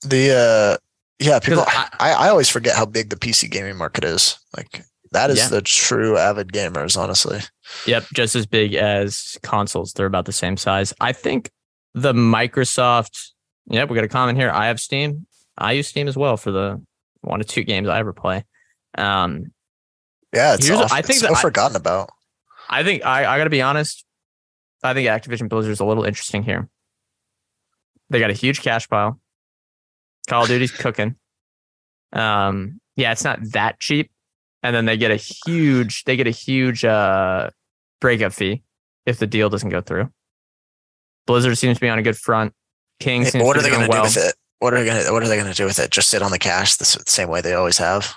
[0.02, 0.78] the uh,
[1.20, 1.64] yeah, people.
[1.64, 4.38] 'Cause I, I always forget how big the PC gaming market is.
[4.56, 5.48] Like that is Yeah.
[5.50, 7.40] the true avid gamers, honestly.
[7.86, 9.94] Yep, just as big as consoles.
[9.94, 10.94] They're about the same size.
[11.00, 11.52] I think
[11.94, 13.32] the Microsoft.
[13.68, 14.50] Yep, we got a comment here.
[14.52, 15.26] I have Steam.
[15.58, 16.82] I use Steam as well for the
[17.22, 18.44] one or two games I ever play.
[18.98, 19.52] Um,
[20.34, 22.10] Yeah, it's, Here's- I think it's so I- forgotten about.
[22.70, 24.06] I think I, I got to be honest.
[24.84, 26.68] I think Activision Blizzard's a little interesting here.
[28.10, 29.20] They got a huge cash pile.
[30.28, 31.16] Call of Duty's cooking.
[32.14, 34.12] Um, yeah, it's not that cheap,
[34.64, 37.50] and then they get a huge they get a huge uh
[38.02, 38.64] breakup fee
[39.06, 40.10] if the deal doesn't go through.
[41.28, 42.54] Blizzard seems to be on a good front.
[43.00, 44.04] King Hey, what are they going to well.
[44.04, 44.36] do with it?
[44.60, 45.92] What are they going to What are they going to do with it?
[45.92, 48.16] Just sit on the cash the s- same way they always have.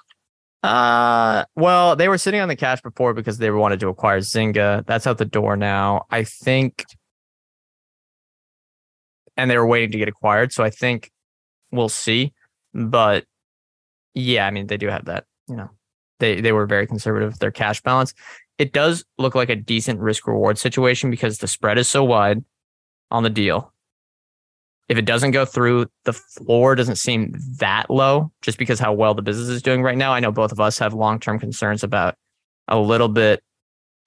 [0.63, 4.85] Uh, well, they were sitting on the cash before because they wanted to acquire Zynga.
[4.87, 6.07] That's out the door now.
[6.11, 6.85] I think,
[9.37, 10.53] and they were waiting to get acquired.
[10.53, 11.11] So I think
[11.71, 12.33] we'll see.
[12.75, 13.25] But
[14.15, 15.25] yeah, I mean, they do have that.
[15.49, 15.71] You know,
[16.19, 18.15] they they were very conservative with their cash balance.
[18.59, 22.45] It does look like a decent risk reward situation because the spread is so wide
[23.11, 23.73] on the deal.
[24.89, 29.15] If it doesn't go through, the floor doesn't seem that low just because how well
[29.15, 30.13] the business is doing right now.
[30.13, 32.15] I know both of us have long term concerns about
[32.69, 33.43] a little bit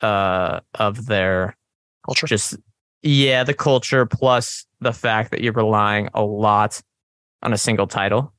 [0.01, 1.55] uh, of their
[2.05, 2.25] Culture.
[2.25, 2.57] just,
[3.03, 6.81] yeah, the culture plus the fact that you're relying a lot
[7.43, 8.33] on a single title,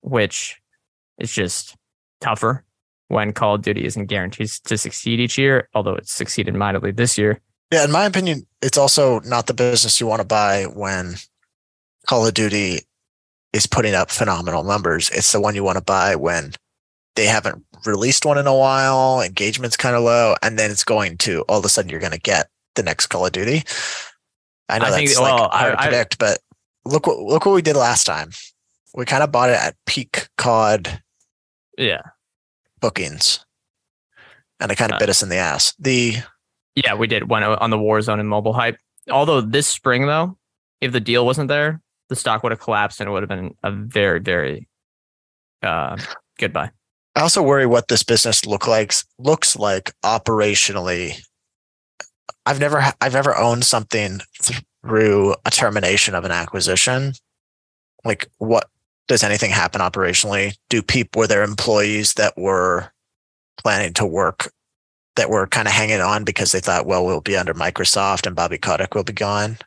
[0.00, 0.60] which
[1.18, 1.76] is just
[2.20, 2.64] tougher
[3.08, 7.16] when Call of Duty isn't guaranteed to succeed each year, although it's succeeded mightily this
[7.16, 7.40] year.
[7.72, 11.16] Yeah, in my opinion, it's also not the business you want to buy when
[12.06, 12.80] Call of Duty
[13.52, 15.10] is putting up phenomenal numbers.
[15.10, 16.52] It's the one you want to buy when
[17.16, 21.16] they haven't released one in a while, engagement's kind of low, and then it's going
[21.18, 23.62] to all of a sudden you're going to get the next Call of Duty.
[24.68, 26.38] I know I think- that's well, like hard I- to I- predict, but
[26.84, 28.30] look what look what we did last time.
[28.94, 31.02] We kind of bought it at peak COD
[31.78, 32.02] Yeah.
[32.80, 33.44] bookings,
[34.60, 35.74] and it kind of Uh, bit us in the ass.
[35.78, 36.16] The
[36.74, 38.78] Yeah, we did one on the Warzone and mobile hype.
[39.10, 40.36] Although this spring, though,
[40.80, 43.54] if the deal wasn't there, the stock would have collapsed and it would have been
[43.62, 44.68] a very, very
[45.62, 45.96] uh,
[46.38, 46.70] goodbye.
[47.16, 51.20] I also worry what this business look like looks like operationally.
[52.46, 54.20] I've never I've never owned something
[54.84, 57.12] through a termination of an acquisition.
[58.04, 58.68] Like what
[59.08, 60.56] does anything happen operationally?
[60.68, 62.90] Do people were there employees that were
[63.62, 64.52] planning to work
[65.16, 68.34] that were kind of hanging on because they thought, well, we'll be under Microsoft and
[68.34, 69.58] Bobby Kotick will be gone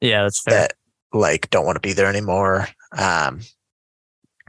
[0.00, 0.54] Yeah, that's fair.
[0.62, 0.72] that
[1.12, 2.68] like don't want to be there anymore.
[2.96, 3.40] Um,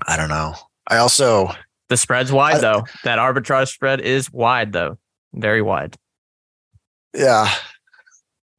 [0.08, 0.56] I don't know.
[0.88, 1.52] I also
[1.90, 2.84] the spread's wide, I- though.
[3.04, 4.98] That arbitrage spread is wide, though.
[5.34, 5.96] Very wide.
[7.14, 7.52] yeah,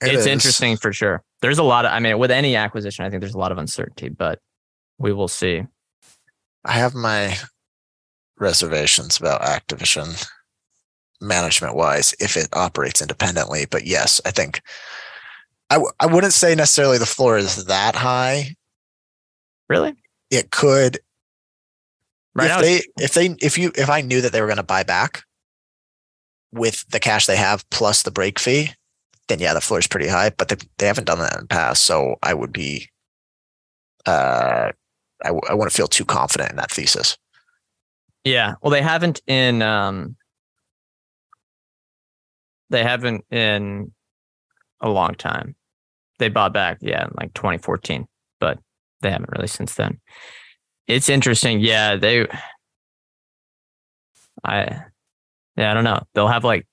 [0.01, 0.27] it it's is.
[0.27, 1.23] interesting for sure.
[1.43, 3.59] There's a lot of, I mean, with any acquisition, I think there's a lot of
[3.59, 4.41] uncertainty, but
[4.99, 5.63] we will see.
[6.65, 7.37] I have my
[8.39, 10.29] reservations about Activision
[11.21, 13.67] management wise if it operates independently.
[13.71, 14.61] But yes, I think
[15.71, 18.57] I, w- I wouldn't say necessarily the floor is that high.
[19.69, 19.95] Really?
[20.31, 20.99] It could
[22.35, 24.57] Right if now, they if they if you if I knew that they were going
[24.57, 25.23] to buy back
[26.53, 28.71] with the cash they have plus the break fee,
[29.29, 30.31] then yeah, the floor is pretty high.
[30.31, 32.89] But they they haven't done that in the past, so I would be,
[34.07, 34.71] uh,
[35.25, 37.17] I w- I wouldn't feel too confident in that thesis.
[38.25, 38.55] yeah.
[38.63, 40.17] Well, they haven't in um,
[42.71, 43.93] they haven't in
[44.81, 45.57] a long time.
[46.21, 48.07] They bought back, yeah, like 2014,
[48.39, 48.59] but
[49.01, 49.99] they haven't really since then.
[50.87, 51.61] It's interesting.
[51.61, 52.27] Yeah, they.
[54.45, 54.85] I,
[55.57, 56.03] yeah, I don't know.
[56.15, 56.67] They'll have like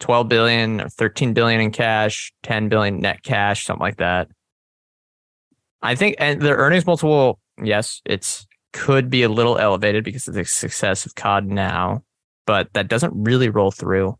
[0.00, 4.28] 12 billion or 13 billion in cash, 10 billion net cash, something like that.
[5.82, 10.34] I think, and their earnings multiple, yes, it's could be a little elevated because of
[10.34, 12.02] the success of COD now,
[12.46, 14.18] but that doesn't really roll through.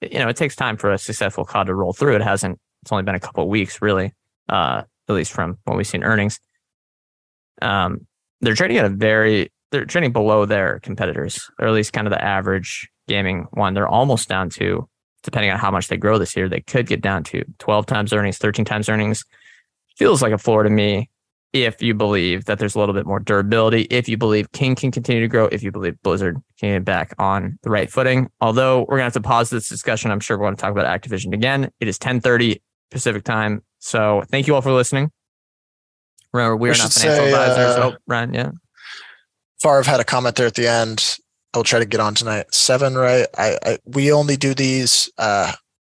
[0.00, 2.16] You know, it takes time for a successful COD to roll through.
[2.16, 2.58] It hasn't.
[2.82, 4.12] It's only been a couple of weeks, really,
[4.48, 6.38] uh, at least from what we've seen earnings.
[7.60, 8.06] Um,
[8.40, 12.12] they're trading at a very they're trading below their competitors, or at least kind of
[12.12, 13.72] the average gaming one.
[13.74, 14.86] They're almost down to,
[15.22, 18.12] depending on how much they grow this year, they could get down to 12 times
[18.12, 19.24] earnings, 13 times earnings.
[19.96, 21.08] Feels like a floor to me
[21.52, 24.90] if you believe that there's a little bit more durability, if you believe King can
[24.90, 28.28] continue to grow, if you believe Blizzard can get back on the right footing.
[28.40, 30.10] Although we're gonna have to pause this discussion.
[30.10, 31.70] I'm sure we're to talk about Activision again.
[31.80, 32.62] It is 10:30
[32.92, 33.62] Pacific time.
[33.78, 35.10] So thank you all for listening.
[36.32, 37.76] Remember, we are not financial say, advisors.
[37.76, 38.50] uh, oh, Ryan, yeah.
[39.60, 41.18] Favre had a comment there at the end.
[41.54, 42.54] I'll try to get on tonight.
[42.54, 43.26] Seven, right?
[43.36, 45.52] I, I we only do these uh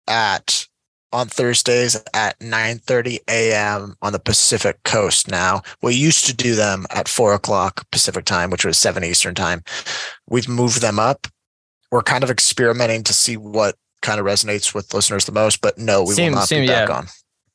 [0.09, 0.66] at
[1.12, 3.95] on Thursdays at 9:30 a.m.
[4.03, 5.30] on the Pacific Coast.
[5.30, 9.34] Now we used to do them at four o'clock Pacific time, which was seven Eastern
[9.34, 9.62] time.
[10.28, 11.28] We've moved them up.
[11.92, 15.61] We're kind of experimenting to see what kind of resonates with listeners the most.
[15.61, 16.94] But no, we Seem- will not seem- be back yeah.
[16.96, 17.07] on.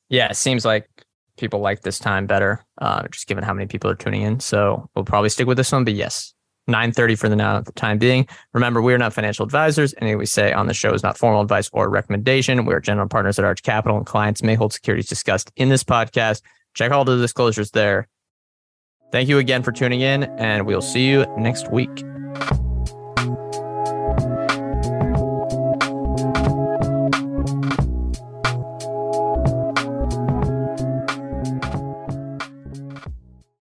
[0.09, 0.89] Yeah, it seems like
[1.37, 4.39] people like this time better, uh, just given how many people are tuning in.
[4.41, 5.85] So we'll probably stick with this one.
[5.85, 6.33] But yes,
[6.69, 8.27] 9.30 for the now at the time being.
[8.53, 9.93] Remember, we are not financial advisors.
[10.01, 12.65] Anything we say on the show is not formal advice or recommendation.
[12.65, 15.83] We are general partners at Arch Capital, and clients may hold securities discussed in this
[15.83, 16.41] podcast.
[16.73, 18.07] Check all the disclosures there.
[19.11, 22.03] Thank you again for tuning in, and we'll see you next week.